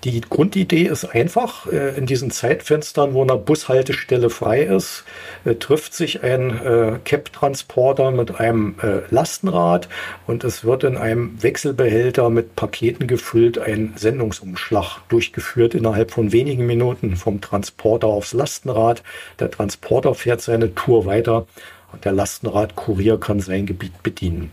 Die 0.05 0.21
Grundidee 0.21 0.83
ist 0.83 1.03
einfach. 1.03 1.65
Äh, 1.65 1.97
in 1.97 2.05
diesen 2.05 2.29
Zeitfenstern, 2.29 3.15
wo 3.15 3.23
eine 3.23 3.37
Bushaltestelle 3.37 4.29
frei 4.29 4.61
ist, 4.61 5.03
äh, 5.45 5.55
trifft 5.55 5.95
sich 5.95 6.21
ein 6.23 6.51
äh, 6.63 6.99
CAP-Transporter 7.03 8.11
mit 8.11 8.39
einem 8.39 8.75
Lastenrad 9.09 9.89
und 10.27 10.43
es 10.43 10.63
wird 10.63 10.83
in 10.83 10.95
einem 10.95 11.41
Wechselbehälter 11.41 12.29
mit 12.29 12.55
Paketen 12.55 13.07
gefüllt 13.07 13.57
ein 13.57 13.93
Sendungsumschlag 13.95 14.99
durchgeführt 15.09 15.73
innerhalb 15.73 16.11
von 16.11 16.31
wenigen 16.31 16.67
Minuten 16.67 17.15
vom 17.15 17.41
Transporter 17.41 18.07
aufs 18.07 18.33
Lastenrad. 18.33 19.01
Der 19.39 19.49
Transporter 19.49 20.13
fährt 20.13 20.41
seine 20.41 20.75
Tour 20.75 21.05
weiter 21.05 21.47
und 21.91 22.05
der 22.05 22.11
Lastenradkurier 22.11 23.19
kann 23.19 23.39
sein 23.39 23.65
Gebiet 23.65 24.03
bedienen. 24.03 24.51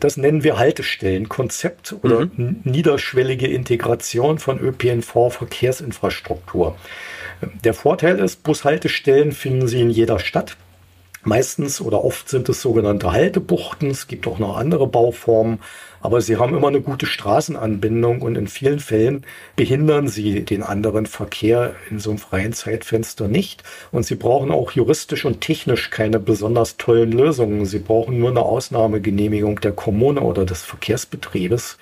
Das 0.00 0.16
nennen 0.16 0.42
wir 0.44 0.58
Haltestellenkonzept 0.58 1.94
oder 2.02 2.26
mhm. 2.26 2.60
niederschwellige 2.64 3.46
Integration 3.46 4.38
von 4.38 4.58
ÖPNV-Verkehrsinfrastruktur. 4.58 6.76
Der 7.64 7.74
Vorteil 7.74 8.18
ist, 8.18 8.42
Bushaltestellen 8.42 9.32
finden 9.32 9.68
Sie 9.68 9.82
in 9.82 9.90
jeder 9.90 10.18
Stadt. 10.18 10.56
Meistens 11.22 11.80
oder 11.80 12.04
oft 12.04 12.28
sind 12.28 12.48
es 12.48 12.62
sogenannte 12.62 13.12
Haltebuchten. 13.12 13.90
Es 13.90 14.06
gibt 14.06 14.26
auch 14.26 14.38
noch 14.38 14.56
andere 14.56 14.86
Bauformen. 14.86 15.58
Aber 16.04 16.20
sie 16.20 16.36
haben 16.36 16.54
immer 16.54 16.68
eine 16.68 16.82
gute 16.82 17.06
Straßenanbindung 17.06 18.20
und 18.20 18.36
in 18.36 18.46
vielen 18.46 18.78
Fällen 18.78 19.24
behindern 19.56 20.06
sie 20.06 20.44
den 20.44 20.62
anderen 20.62 21.06
Verkehr 21.06 21.74
in 21.90 21.98
so 21.98 22.10
einem 22.10 22.18
freien 22.18 22.52
Zeitfenster 22.52 23.26
nicht. 23.26 23.62
Und 23.90 24.04
sie 24.04 24.14
brauchen 24.14 24.50
auch 24.50 24.72
juristisch 24.72 25.24
und 25.24 25.40
technisch 25.40 25.88
keine 25.88 26.18
besonders 26.18 26.76
tollen 26.76 27.10
Lösungen. 27.10 27.64
Sie 27.64 27.78
brauchen 27.78 28.18
nur 28.18 28.28
eine 28.28 28.42
Ausnahmegenehmigung 28.42 29.62
der 29.62 29.72
Kommune 29.72 30.20
oder 30.20 30.44
des 30.44 30.60
Verkehrsbetriebes 30.60 31.78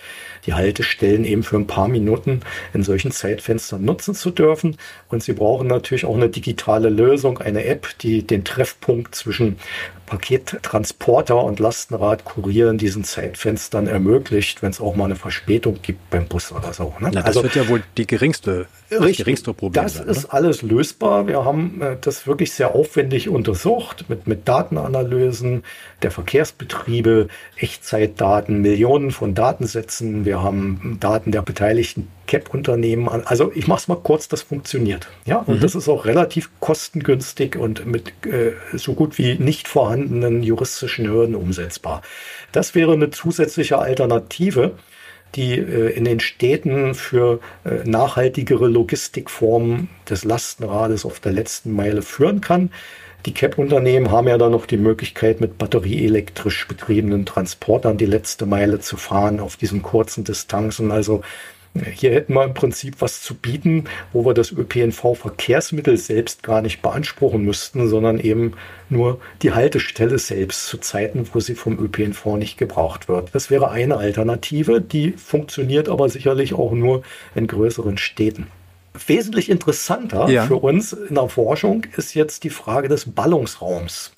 die 0.47 0.55
Haltestellen 0.55 1.25
eben 1.25 1.43
für 1.43 1.57
ein 1.57 1.67
paar 1.67 1.89
Minuten 1.89 2.41
in 2.73 2.83
solchen 2.83 3.11
Zeitfenstern 3.11 3.85
nutzen 3.85 4.15
zu 4.15 4.31
dürfen. 4.31 4.77
Und 5.09 5.23
Sie 5.23 5.33
brauchen 5.33 5.67
natürlich 5.67 6.05
auch 6.05 6.17
eine 6.17 6.29
digitale 6.29 6.89
Lösung, 6.89 7.39
eine 7.39 7.65
App, 7.65 7.89
die 8.01 8.27
den 8.27 8.45
Treffpunkt 8.45 9.15
zwischen 9.15 9.59
Pakettransporter 10.07 11.43
und 11.43 11.59
Lastenrad 11.59 12.25
kurieren 12.25 12.77
diesen 12.77 13.03
Zeitfenstern 13.03 13.87
ermöglicht, 13.87 14.12
wenn 14.63 14.71
es 14.71 14.81
auch 14.81 14.95
mal 14.95 15.07
eine 15.07 15.17
Verspätung 15.17 15.79
gibt 15.83 16.11
beim 16.11 16.27
Bus 16.27 16.53
oder 16.53 16.73
so. 16.73 16.95
Ne? 17.01 17.11
Na, 17.13 17.23
das 17.23 17.25
also, 17.25 17.43
wird 17.43 17.55
ja 17.55 17.69
wohl 17.69 17.83
die 17.97 18.07
geringste, 18.07 18.67
richtig, 19.01 19.19
geringste 19.19 19.55
Problem 19.55 19.83
Das 19.83 19.95
sein, 19.95 20.09
ist 20.09 20.27
alles 20.27 20.63
lösbar. 20.63 21.27
Wir 21.27 21.45
haben 21.45 21.81
äh, 21.81 21.97
das 22.01 22.27
wirklich 22.27 22.53
sehr 22.53 22.75
aufwendig 22.75 23.29
untersucht 23.29 24.07
mit, 24.09 24.27
mit 24.27 24.49
Datenanalysen 24.49 25.65
der 26.03 26.11
Verkehrsbetriebe, 26.11 27.29
Echtzeitdaten, 27.57 28.61
Millionen 28.61 29.11
von 29.11 29.35
Datensätzen. 29.35 30.25
Wir 30.25 30.43
haben 30.43 30.99
Daten 31.01 31.33
der 31.33 31.43
beteiligten 31.43 32.09
CAP-Unternehmen 32.27 33.09
an. 33.09 33.23
Also 33.25 33.53
ich 33.55 33.67
mache 33.67 33.81
es 33.81 33.89
mal 33.89 33.97
kurz, 33.97 34.29
das 34.29 34.43
funktioniert. 34.43 35.09
Ja, 35.27 35.39
und 35.39 35.57
mhm. 35.57 35.61
das 35.61 35.75
ist 35.75 35.89
auch 35.89 36.05
relativ 36.05 36.51
kostengünstig 36.61 37.57
und 37.57 37.87
mit 37.87 38.13
äh, 38.27 38.53
so 38.75 38.95
gut 38.95 39.19
wie 39.19 39.35
nicht 39.35 39.69
vorhandenen 39.69 40.43
juristischen 40.43 41.09
Hürden 41.09 41.35
umsetzbar. 41.35 42.03
Das 42.53 42.75
wäre 42.75 42.93
eine 42.93 43.11
zusätzliche 43.11 43.79
Alternative 43.79 44.73
die 45.35 45.59
äh, 45.59 45.91
in 45.91 46.05
den 46.05 46.21
Städten 46.21 46.95
für 46.95 47.41
äh, 47.65 47.89
nachhaltigere 47.89 48.69
Logistikformen 48.69 49.89
des 50.09 50.25
Lastenrades 50.25 51.05
auf 51.05 51.21
der 51.21 51.33
letzten 51.33 51.73
Meile 51.73 52.03
führen 52.03 52.41
kann. 52.41 52.71
Die 53.25 53.35
CAP-Unternehmen 53.35 54.11
haben 54.11 54.27
ja 54.27 54.37
dann 54.37 54.51
noch 54.51 54.67
die 54.67 54.77
Möglichkeit, 54.77 55.41
mit 55.41 55.57
batterieelektrisch 55.57 56.67
betriebenen 56.67 57.25
Transportern 57.25 57.97
die 57.97 58.07
letzte 58.07 58.47
Meile 58.47 58.81
zu 58.81 58.97
fahren 58.97 59.39
auf 59.39 59.57
diesen 59.57 59.83
kurzen 59.83 60.25
Distanzen. 60.25 60.91
Also 60.91 61.23
hier 61.95 62.13
hätten 62.13 62.35
wir 62.35 62.45
im 62.45 62.53
Prinzip 62.53 62.97
was 63.01 63.23
zu 63.23 63.35
bieten, 63.35 63.85
wo 64.13 64.27
wir 64.27 64.35
das 64.35 64.53
ÖPNV-Verkehrsmittel 64.53 65.97
selbst 65.97 66.43
gar 66.43 66.61
nicht 66.61 66.83
beanspruchen 66.83 67.43
müssten, 67.43 67.89
sondern 67.89 68.19
eben 68.19 68.55
nur 68.91 69.21
die 69.41 69.53
Haltestelle 69.53 70.19
selbst 70.19 70.67
zu 70.67 70.77
Zeiten, 70.79 71.27
wo 71.33 71.41
sie 71.41 71.55
vom 71.55 71.79
ÖPNV 71.79 72.37
nicht 72.37 72.59
gebraucht 72.59 73.09
wird. 73.09 73.35
Das 73.35 73.51
wäre 73.51 73.71
eine 73.71 73.97
Alternative, 73.97 74.83
die 74.83 75.13
funktioniert 75.13 75.89
aber 75.89 76.11
sicherlich 76.11 76.53
auch 76.53 76.73
nur 76.73 77.03
in 77.35 77.47
größeren 77.47 77.97
Städten. 77.97 78.49
Wesentlich 79.07 79.49
interessanter 79.49 80.29
ja. 80.29 80.45
für 80.45 80.57
uns 80.57 80.93
in 80.93 81.15
der 81.15 81.29
Forschung 81.29 81.87
ist 81.97 82.13
jetzt 82.13 82.45
die 82.45 82.51
Frage 82.51 82.89
des 82.89 83.11
Ballungsraums. 83.11 84.13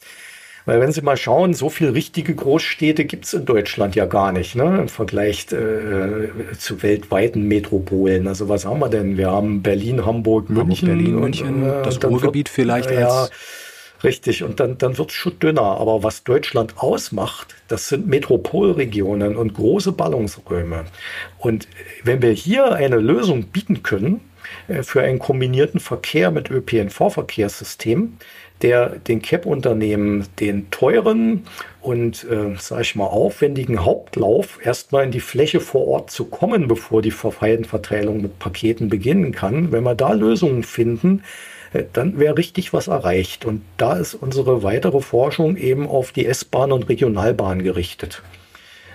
Weil 0.66 0.80
wenn 0.80 0.92
Sie 0.92 1.02
mal 1.02 1.16
schauen, 1.16 1.52
so 1.52 1.68
viele 1.68 1.92
richtige 1.94 2.34
Großstädte 2.34 3.04
gibt 3.04 3.26
es 3.26 3.34
in 3.34 3.44
Deutschland 3.44 3.94
ja 3.96 4.06
gar 4.06 4.32
nicht, 4.32 4.54
ne? 4.54 4.78
im 4.80 4.88
Vergleich 4.88 5.46
äh, 5.52 6.56
zu 6.58 6.82
weltweiten 6.82 7.46
Metropolen. 7.46 8.26
Also 8.26 8.48
was 8.48 8.64
haben 8.64 8.80
wir 8.80 8.88
denn? 8.88 9.18
Wir 9.18 9.30
haben 9.30 9.62
Berlin, 9.62 10.06
Hamburg, 10.06 10.48
München. 10.48 10.88
Hamburg, 10.88 10.98
Berlin, 10.98 11.20
München, 11.20 11.62
und, 11.64 11.68
äh, 11.68 11.82
das 11.82 12.02
Ruhrgebiet 12.02 12.48
vielleicht 12.48 12.90
äh, 12.90 13.00
ja, 13.00 13.28
Richtig, 14.04 14.42
und 14.42 14.60
dann, 14.60 14.76
dann 14.76 14.98
wird 14.98 15.10
es 15.10 15.16
schon 15.16 15.38
dünner. 15.38 15.62
Aber 15.62 16.02
was 16.02 16.24
Deutschland 16.24 16.74
ausmacht, 16.76 17.54
das 17.68 17.88
sind 17.88 18.06
Metropolregionen 18.06 19.34
und 19.34 19.54
große 19.54 19.92
Ballungsräume. 19.92 20.84
Und 21.38 21.66
wenn 22.04 22.20
wir 22.20 22.32
hier 22.32 22.74
eine 22.74 22.98
Lösung 22.98 23.44
bieten 23.44 23.82
können 23.82 24.20
äh, 24.68 24.82
für 24.82 25.00
einen 25.00 25.18
kombinierten 25.18 25.80
Verkehr 25.80 26.30
mit 26.30 26.50
ÖPNV-Verkehrssystem, 26.50 28.18
der 28.62 28.90
den 28.90 29.20
CAP-Unternehmen 29.20 30.26
den 30.40 30.70
teuren 30.70 31.44
und, 31.80 32.24
äh, 32.24 32.56
sage 32.58 32.82
ich 32.82 32.94
mal, 32.94 33.06
aufwendigen 33.06 33.84
Hauptlauf 33.84 34.58
erstmal 34.64 35.04
in 35.04 35.10
die 35.10 35.20
Fläche 35.20 35.60
vor 35.60 35.86
Ort 35.86 36.10
zu 36.10 36.24
kommen, 36.24 36.68
bevor 36.68 37.02
die 37.02 37.10
Verteilen 37.10 38.22
mit 38.22 38.38
Paketen 38.38 38.88
beginnen 38.88 39.32
kann. 39.32 39.72
Wenn 39.72 39.84
wir 39.84 39.94
da 39.94 40.12
Lösungen 40.12 40.62
finden, 40.62 41.22
äh, 41.74 41.84
dann 41.92 42.18
wäre 42.18 42.38
richtig 42.38 42.72
was 42.72 42.88
erreicht. 42.88 43.44
Und 43.44 43.62
da 43.76 43.94
ist 43.96 44.14
unsere 44.14 44.62
weitere 44.62 45.00
Forschung 45.00 45.56
eben 45.56 45.86
auf 45.86 46.12
die 46.12 46.24
S-Bahn 46.24 46.72
und 46.72 46.88
Regionalbahn 46.88 47.62
gerichtet. 47.62 48.22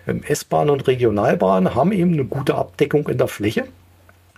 Ähm, 0.07 0.23
S-Bahn 0.27 0.69
und 0.69 0.87
Regionalbahn 0.87 1.75
haben 1.75 1.91
eben 1.91 2.13
eine 2.13 2.25
gute 2.25 2.55
Abdeckung 2.55 3.07
in 3.07 3.17
der 3.17 3.27
Fläche. 3.27 3.65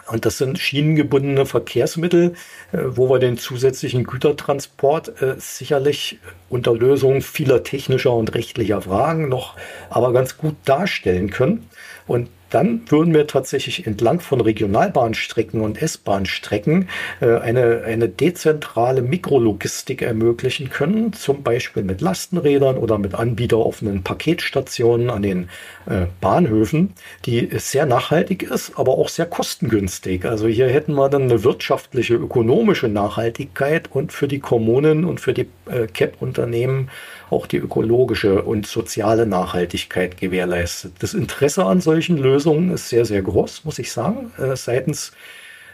Und 0.07 0.25
das 0.25 0.37
sind 0.37 0.59
schienengebundene 0.59 1.45
Verkehrsmittel, 1.45 2.33
äh, 2.71 2.77
wo 2.83 3.09
wir 3.09 3.19
den 3.19 3.37
zusätzlichen 3.37 4.03
Gütertransport 4.03 5.21
äh, 5.21 5.35
sicherlich 5.37 6.19
unter 6.49 6.73
Lösung 6.73 7.21
vieler 7.21 7.63
technischer 7.63 8.13
und 8.13 8.33
rechtlicher 8.33 8.81
Fragen 8.81 9.29
noch 9.29 9.55
aber 9.89 10.13
ganz 10.13 10.37
gut 10.37 10.55
darstellen 10.65 11.29
können. 11.29 11.69
Und 12.07 12.29
dann 12.51 12.81
würden 12.89 13.13
wir 13.13 13.27
tatsächlich 13.27 13.87
entlang 13.87 14.19
von 14.19 14.41
Regionalbahnstrecken 14.41 15.61
und 15.61 15.81
S-Bahnstrecken 15.81 16.89
äh, 17.21 17.37
eine, 17.37 17.83
eine 17.85 18.09
dezentrale 18.09 19.01
Mikrologistik 19.01 20.01
ermöglichen 20.01 20.69
können, 20.69 21.13
zum 21.13 21.43
Beispiel 21.43 21.83
mit 21.83 22.01
Lastenrädern 22.01 22.77
oder 22.77 22.97
mit 22.97 23.15
anbieteroffenen 23.15 24.03
Paketstationen 24.03 25.09
an 25.09 25.21
den 25.21 25.49
äh, 25.85 26.05
Bahnhöfen, 26.19 26.93
die 27.25 27.49
sehr 27.57 27.85
nachhaltig 27.85 28.43
ist, 28.43 28.73
aber 28.77 28.97
auch 28.97 29.09
sehr 29.09 29.25
kostengünstig. 29.25 30.25
Also 30.25 30.47
hier 30.47 30.67
hätten 30.67 30.93
wir 30.93 31.09
dann 31.09 31.23
eine 31.23 31.43
wirtschaftliche, 31.43 32.15
ökonomische 32.15 32.87
Nachhaltigkeit 32.87 33.89
und 33.91 34.11
für 34.11 34.27
die 34.27 34.39
Kommunen 34.39 35.05
und 35.05 35.19
für 35.19 35.33
die 35.33 35.47
äh, 35.71 35.87
CAP-Unternehmen 35.87 36.89
auch 37.29 37.47
die 37.47 37.57
ökologische 37.57 38.41
und 38.41 38.67
soziale 38.67 39.25
Nachhaltigkeit 39.25 40.17
gewährleistet. 40.17 40.93
Das 40.99 41.13
Interesse 41.13 41.65
an 41.65 41.81
solchen 41.81 42.17
Lösungen 42.17 42.71
ist 42.71 42.87
sehr, 42.89 43.05
sehr 43.05 43.21
groß, 43.21 43.65
muss 43.65 43.79
ich 43.79 43.91
sagen, 43.91 44.31
äh, 44.37 44.55
seitens 44.55 45.11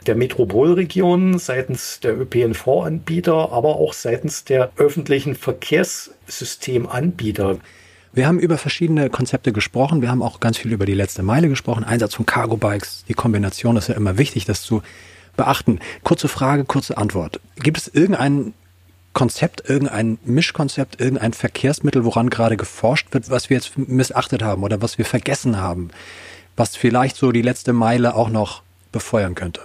der 0.06 0.16
Metropolregionen, 0.16 1.40
seitens 1.40 2.00
der 2.00 2.18
ÖPNV-Anbieter, 2.20 3.52
aber 3.52 3.76
auch 3.76 3.94
seitens 3.94 4.46
der 4.46 4.72
öffentlichen 4.78 5.36
Verkehrssystemanbieter. 5.36 7.58
Wir 8.14 8.28
haben 8.28 8.40
über 8.40 8.58
verschiedene 8.58 9.10
Konzepte 9.10 9.52
gesprochen. 9.52 10.02
Wir 10.02 10.10
haben 10.10 10.24
auch 10.24 10.40
ganz 10.40 10.58
viel 10.58 10.72
über 10.74 10.86
die 10.86 10.94
letzte 10.94 11.24
Meile 11.24 11.50
gesprochen. 11.50 11.84
Einsatz 11.84 12.16
von 12.16 12.26
Cargo-Bikes. 12.26 13.04
Die 13.08 13.14
Kombination 13.14 13.76
ist 13.78 13.90
ja 13.90 13.96
immer 13.96 14.18
wichtig, 14.18 14.46
das 14.46 14.64
zu 14.64 14.82
beachten. 15.36 15.80
Kurze 16.04 16.28
Frage, 16.28 16.66
kurze 16.66 16.98
Antwort. 16.98 17.40
Gibt 17.58 17.78
es 17.78 17.88
irgendeinen 17.88 18.56
Konzept, 19.18 19.68
irgendein 19.68 20.20
Mischkonzept, 20.26 21.02
irgendein 21.02 21.34
Verkehrsmittel, 21.34 22.06
woran 22.06 22.30
gerade 22.30 22.56
geforscht 22.56 23.08
wird, 23.16 23.32
was 23.32 23.50
wir 23.50 23.58
jetzt 23.58 23.76
missachtet 23.76 24.44
haben 24.44 24.62
oder 24.62 24.84
was 24.84 25.00
wir 25.00 25.06
vergessen 25.06 25.58
haben, 25.58 25.90
was 26.56 26.76
vielleicht 26.76 27.16
so 27.16 27.32
die 27.32 27.42
letzte 27.42 27.74
Meile 27.74 28.14
auch 28.14 28.30
noch 28.30 28.62
befeuern 28.92 29.34
könnte? 29.34 29.62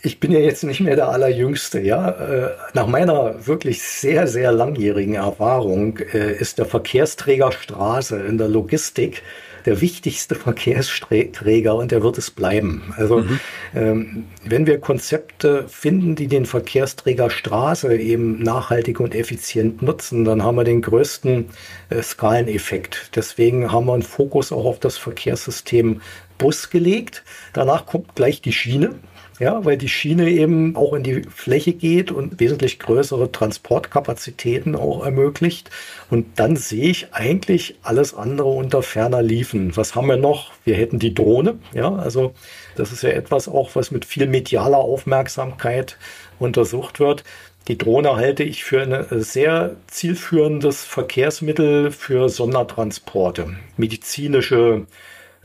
Ich 0.00 0.20
bin 0.20 0.30
ja 0.30 0.38
jetzt 0.38 0.62
nicht 0.62 0.80
mehr 0.80 0.94
der 0.94 1.08
Allerjüngste, 1.08 1.80
ja. 1.80 2.10
Äh, 2.10 2.50
nach 2.72 2.86
meiner 2.86 3.46
wirklich 3.46 3.82
sehr, 3.82 4.28
sehr 4.28 4.52
langjährigen 4.52 5.14
Erfahrung 5.14 5.98
äh, 5.98 6.32
ist 6.34 6.58
der 6.58 6.66
Verkehrsträger 6.66 7.50
Straße 7.50 8.16
in 8.20 8.38
der 8.38 8.48
Logistik 8.48 9.22
der 9.66 9.80
wichtigste 9.80 10.34
Verkehrsträger 10.34 11.74
und 11.74 11.92
er 11.92 12.02
wird 12.02 12.16
es 12.16 12.30
bleiben. 12.30 12.94
Also 12.96 13.18
mhm. 13.18 13.40
ähm, 13.74 14.24
wenn 14.44 14.66
wir 14.66 14.80
Konzepte 14.80 15.66
finden, 15.68 16.14
die 16.14 16.26
den 16.26 16.46
Verkehrsträger 16.46 17.28
Straße 17.28 17.94
eben 17.96 18.42
nachhaltig 18.42 19.00
und 19.00 19.14
effizient 19.14 19.82
nutzen, 19.82 20.24
dann 20.24 20.42
haben 20.42 20.56
wir 20.56 20.64
den 20.64 20.80
größten 20.80 21.50
äh, 21.90 22.02
Skaleneffekt. 22.02 23.10
Deswegen 23.14 23.70
haben 23.72 23.86
wir 23.86 23.94
einen 23.94 24.02
Fokus 24.02 24.52
auch 24.52 24.64
auf 24.64 24.80
das 24.80 24.96
Verkehrssystem 24.96 26.00
Bus 26.38 26.70
gelegt. 26.70 27.24
Danach 27.52 27.84
kommt 27.84 28.14
gleich 28.14 28.40
die 28.40 28.52
Schiene. 28.52 28.94
Ja, 29.38 29.64
weil 29.64 29.76
die 29.76 29.88
Schiene 29.88 30.28
eben 30.30 30.74
auch 30.74 30.94
in 30.94 31.04
die 31.04 31.22
Fläche 31.22 31.72
geht 31.72 32.10
und 32.10 32.40
wesentlich 32.40 32.80
größere 32.80 33.30
Transportkapazitäten 33.30 34.74
auch 34.74 35.04
ermöglicht. 35.04 35.70
Und 36.10 36.40
dann 36.40 36.56
sehe 36.56 36.90
ich 36.90 37.12
eigentlich 37.12 37.76
alles 37.82 38.14
andere 38.14 38.48
unter 38.48 38.82
ferner 38.82 39.22
Liefen. 39.22 39.76
Was 39.76 39.94
haben 39.94 40.08
wir 40.08 40.16
noch? 40.16 40.52
Wir 40.64 40.74
hätten 40.74 40.98
die 40.98 41.14
Drohne. 41.14 41.58
Ja, 41.72 41.94
also 41.94 42.34
das 42.74 42.90
ist 42.90 43.02
ja 43.02 43.10
etwas 43.10 43.48
auch, 43.48 43.70
was 43.74 43.92
mit 43.92 44.04
viel 44.04 44.26
medialer 44.26 44.78
Aufmerksamkeit 44.78 45.98
untersucht 46.40 46.98
wird. 46.98 47.22
Die 47.68 47.78
Drohne 47.78 48.16
halte 48.16 48.44
ich 48.44 48.64
für 48.64 48.80
ein 48.80 49.22
sehr 49.22 49.76
zielführendes 49.88 50.84
Verkehrsmittel 50.84 51.90
für 51.90 52.28
Sondertransporte, 52.28 53.56
medizinische 53.76 54.86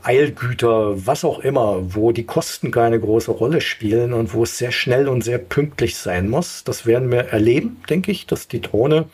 Eilgüter, 0.04 1.06
was 1.06 1.24
auch 1.24 1.38
immer, 1.40 1.94
wo 1.94 2.12
die 2.12 2.24
Kosten 2.24 2.70
keine 2.70 3.00
große 3.00 3.30
Rolle 3.30 3.60
spielen 3.60 4.12
und 4.12 4.34
wo 4.34 4.42
es 4.42 4.58
sehr 4.58 4.72
schnell 4.72 5.08
und 5.08 5.24
sehr 5.24 5.38
pünktlich 5.38 5.96
sein 5.96 6.28
muss. 6.28 6.62
Das 6.64 6.86
werden 6.86 7.10
wir 7.10 7.20
erleben, 7.20 7.82
denke 7.88 8.12
ich, 8.12 8.26
dass 8.26 8.48
die 8.48 8.60
Drohne 8.60 9.06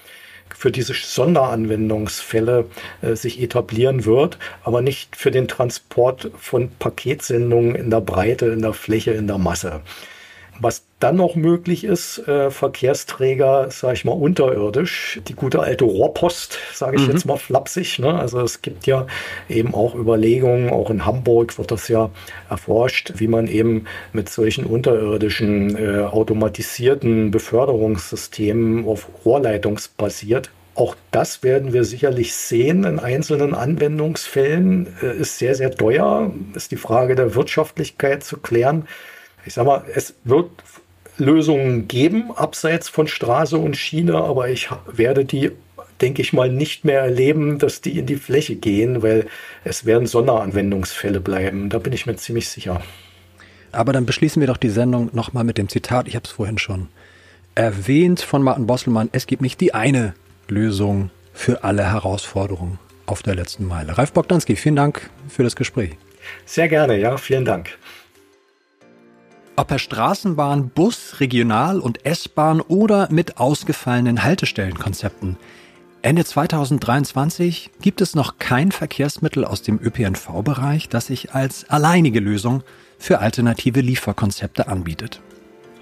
für 0.56 0.70
diese 0.70 0.94
Sonderanwendungsfälle 0.94 2.66
äh, 3.02 3.14
sich 3.14 3.40
etablieren 3.40 4.04
wird, 4.04 4.38
aber 4.64 4.82
nicht 4.82 5.16
für 5.16 5.30
den 5.30 5.48
Transport 5.48 6.30
von 6.38 6.70
Paketsendungen 6.78 7.74
in 7.74 7.90
der 7.90 8.00
Breite, 8.00 8.46
in 8.46 8.62
der 8.62 8.72
Fläche, 8.72 9.12
in 9.12 9.26
der 9.26 9.38
Masse. 9.38 9.80
Was 10.60 10.84
dann 10.98 11.16
noch 11.16 11.36
möglich 11.36 11.84
ist, 11.84 12.18
äh, 12.28 12.50
Verkehrsträger, 12.50 13.70
sage 13.70 13.94
ich 13.94 14.04
mal, 14.04 14.12
unterirdisch, 14.12 15.20
die 15.26 15.34
gute 15.34 15.60
alte 15.60 15.84
Rohrpost, 15.84 16.58
sage 16.74 16.96
ich 16.96 17.06
mhm. 17.06 17.12
jetzt 17.12 17.24
mal 17.24 17.38
flapsig. 17.38 17.98
Ne? 17.98 18.14
Also 18.18 18.40
es 18.40 18.60
gibt 18.60 18.86
ja 18.86 19.06
eben 19.48 19.74
auch 19.74 19.94
Überlegungen, 19.94 20.68
auch 20.68 20.90
in 20.90 21.06
Hamburg 21.06 21.56
wird 21.56 21.70
das 21.70 21.88
ja 21.88 22.10
erforscht, 22.50 23.14
wie 23.16 23.28
man 23.28 23.46
eben 23.46 23.86
mit 24.12 24.28
solchen 24.28 24.66
unterirdischen 24.66 25.76
äh, 25.76 26.00
automatisierten 26.00 27.30
Beförderungssystemen 27.30 28.86
auf 28.86 29.08
Rohrleitungsbasiert 29.24 30.50
auch 30.76 30.94
das 31.10 31.42
werden 31.42 31.74
wir 31.74 31.84
sicherlich 31.84 32.34
sehen 32.34 32.84
in 32.84 32.98
einzelnen 33.00 33.54
Anwendungsfällen. 33.54 34.86
Äh, 35.02 35.18
ist 35.18 35.38
sehr, 35.38 35.54
sehr 35.54 35.72
teuer. 35.72 36.32
Ist 36.54 36.70
die 36.70 36.76
Frage 36.76 37.16
der 37.16 37.34
Wirtschaftlichkeit 37.34 38.24
zu 38.24 38.38
klären 38.38 38.86
ich 39.44 39.54
sag 39.54 39.66
mal, 39.66 39.84
es 39.94 40.14
wird 40.24 40.50
Lösungen 41.18 41.86
geben, 41.86 42.32
abseits 42.34 42.88
von 42.88 43.06
Straße 43.06 43.58
und 43.58 43.76
Schiene, 43.76 44.16
aber 44.16 44.48
ich 44.48 44.68
werde 44.90 45.24
die, 45.24 45.50
denke 46.00 46.22
ich 46.22 46.32
mal, 46.32 46.50
nicht 46.50 46.84
mehr 46.84 47.00
erleben, 47.00 47.58
dass 47.58 47.80
die 47.80 47.98
in 47.98 48.06
die 48.06 48.16
Fläche 48.16 48.56
gehen, 48.56 49.02
weil 49.02 49.26
es 49.64 49.84
werden 49.84 50.06
Sonderanwendungsfälle 50.06 51.20
bleiben. 51.20 51.68
Da 51.68 51.78
bin 51.78 51.92
ich 51.92 52.06
mir 52.06 52.16
ziemlich 52.16 52.48
sicher. 52.48 52.80
Aber 53.72 53.92
dann 53.92 54.06
beschließen 54.06 54.40
wir 54.40 54.46
doch 54.48 54.56
die 54.56 54.70
Sendung 54.70 55.10
nochmal 55.12 55.44
mit 55.44 55.58
dem 55.58 55.68
Zitat, 55.68 56.08
ich 56.08 56.16
habe 56.16 56.24
es 56.24 56.32
vorhin 56.32 56.58
schon 56.58 56.88
erwähnt 57.54 58.20
von 58.20 58.42
Martin 58.42 58.66
Bosselmann, 58.66 59.10
es 59.12 59.26
gibt 59.26 59.42
nicht 59.42 59.60
die 59.60 59.74
eine 59.74 60.14
Lösung 60.48 61.10
für 61.32 61.62
alle 61.62 61.90
Herausforderungen 61.90 62.78
auf 63.06 63.22
der 63.22 63.34
letzten 63.34 63.66
Meile. 63.66 63.98
Ralf 63.98 64.12
Bogdanski, 64.12 64.56
vielen 64.56 64.76
Dank 64.76 65.10
für 65.28 65.42
das 65.42 65.56
Gespräch. 65.56 65.96
Sehr 66.46 66.68
gerne, 66.68 66.98
ja, 66.98 67.16
vielen 67.16 67.44
Dank. 67.44 67.76
Ob 69.60 69.66
per 69.68 69.78
Straßenbahn, 69.78 70.70
Bus, 70.70 71.20
Regional- 71.20 71.80
und 71.80 72.06
S-Bahn 72.06 72.62
oder 72.62 73.12
mit 73.12 73.36
ausgefallenen 73.36 74.24
Haltestellenkonzepten. 74.24 75.36
Ende 76.00 76.24
2023 76.24 77.70
gibt 77.82 78.00
es 78.00 78.14
noch 78.14 78.38
kein 78.38 78.72
Verkehrsmittel 78.72 79.44
aus 79.44 79.60
dem 79.60 79.78
ÖPNV-Bereich, 79.78 80.88
das 80.88 81.08
sich 81.08 81.34
als 81.34 81.68
alleinige 81.68 82.20
Lösung 82.20 82.62
für 82.98 83.18
alternative 83.18 83.82
Lieferkonzepte 83.82 84.66
anbietet. 84.66 85.20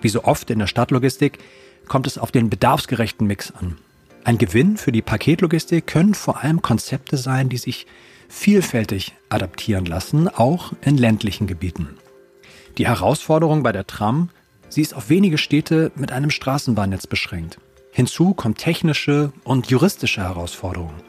Wie 0.01 0.09
so 0.09 0.25
oft 0.25 0.51
in 0.51 0.59
der 0.59 0.67
Stadtlogistik 0.67 1.38
kommt 1.87 2.09
es 2.09 2.19
auf 2.19 2.33
den 2.33 2.51
bedarfsgerechten 2.51 3.29
Mix 3.29 3.53
an. 3.53 3.79
Ein 4.25 4.38
Gewinn 4.38 4.77
für 4.77 4.91
die 4.91 5.03
Paketlogistik 5.03 5.87
können 5.87 6.14
vor 6.14 6.43
allem 6.43 6.62
Konzepte 6.62 7.17
sein, 7.17 7.49
die 7.49 7.59
sich 7.59 7.87
vielfältig 8.29 9.14
adaptieren 9.29 9.87
lassen, 9.87 10.27
auch 10.27 10.73
in 10.81 10.99
ländlichen 10.99 11.47
Gebieten. 11.47 11.91
Die 12.79 12.87
Herausforderung 12.87 13.64
bei 13.64 13.73
der 13.73 13.88
Tram, 13.88 14.31
sie 14.69 14.83
ist 14.83 14.95
auf 14.95 15.11
wenige 15.11 15.37
Städte 15.37 15.91
mit 15.97 16.12
einem 16.12 16.31
Straßenbahnnetz 16.31 17.09
beschränkt. 17.09 17.59
Hinzu 17.91 18.35
kommt 18.35 18.59
technische 18.59 19.33
und 19.43 19.67
juristische 19.67 20.23
Herausforderungen. 20.23 21.03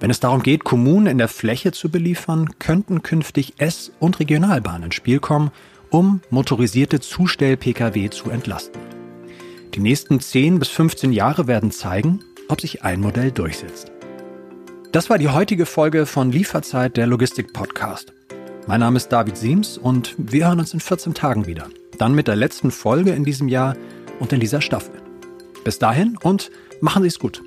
Wenn 0.00 0.10
es 0.10 0.20
darum 0.20 0.42
geht, 0.42 0.64
Kommunen 0.64 1.06
in 1.06 1.18
der 1.18 1.28
Fläche 1.28 1.72
zu 1.72 1.90
beliefern, 1.90 2.58
könnten 2.58 3.02
künftig 3.02 3.54
S- 3.58 3.92
und 4.00 4.18
Regionalbahnen 4.18 4.84
ins 4.84 4.94
Spiel 4.94 5.20
kommen, 5.20 5.50
um 5.90 6.22
motorisierte 6.30 7.00
Zustell-Pkw 7.00 8.08
zu 8.08 8.30
entlasten. 8.30 8.80
Die 9.74 9.80
nächsten 9.80 10.20
10 10.20 10.58
bis 10.58 10.70
15 10.70 11.12
Jahre 11.12 11.46
werden 11.46 11.70
zeigen, 11.70 12.20
ob 12.48 12.62
sich 12.62 12.82
ein 12.82 13.00
Modell 13.00 13.30
durchsetzt. 13.30 13.92
Das 14.92 15.10
war 15.10 15.18
die 15.18 15.28
heutige 15.28 15.66
Folge 15.66 16.06
von 16.06 16.32
Lieferzeit 16.32 16.96
der 16.96 17.06
Logistik 17.06 17.52
Podcast. 17.52 18.14
Mein 18.70 18.78
Name 18.78 18.98
ist 18.98 19.08
David 19.08 19.36
Siems 19.36 19.78
und 19.78 20.14
wir 20.16 20.46
hören 20.46 20.60
uns 20.60 20.72
in 20.74 20.78
14 20.78 21.12
Tagen 21.12 21.48
wieder. 21.48 21.66
Dann 21.98 22.14
mit 22.14 22.28
der 22.28 22.36
letzten 22.36 22.70
Folge 22.70 23.10
in 23.10 23.24
diesem 23.24 23.48
Jahr 23.48 23.74
und 24.20 24.32
in 24.32 24.38
dieser 24.38 24.60
Staffel. 24.60 24.92
Bis 25.64 25.80
dahin 25.80 26.16
und 26.22 26.52
machen 26.80 27.02
Sie 27.02 27.08
es 27.08 27.18
gut. 27.18 27.42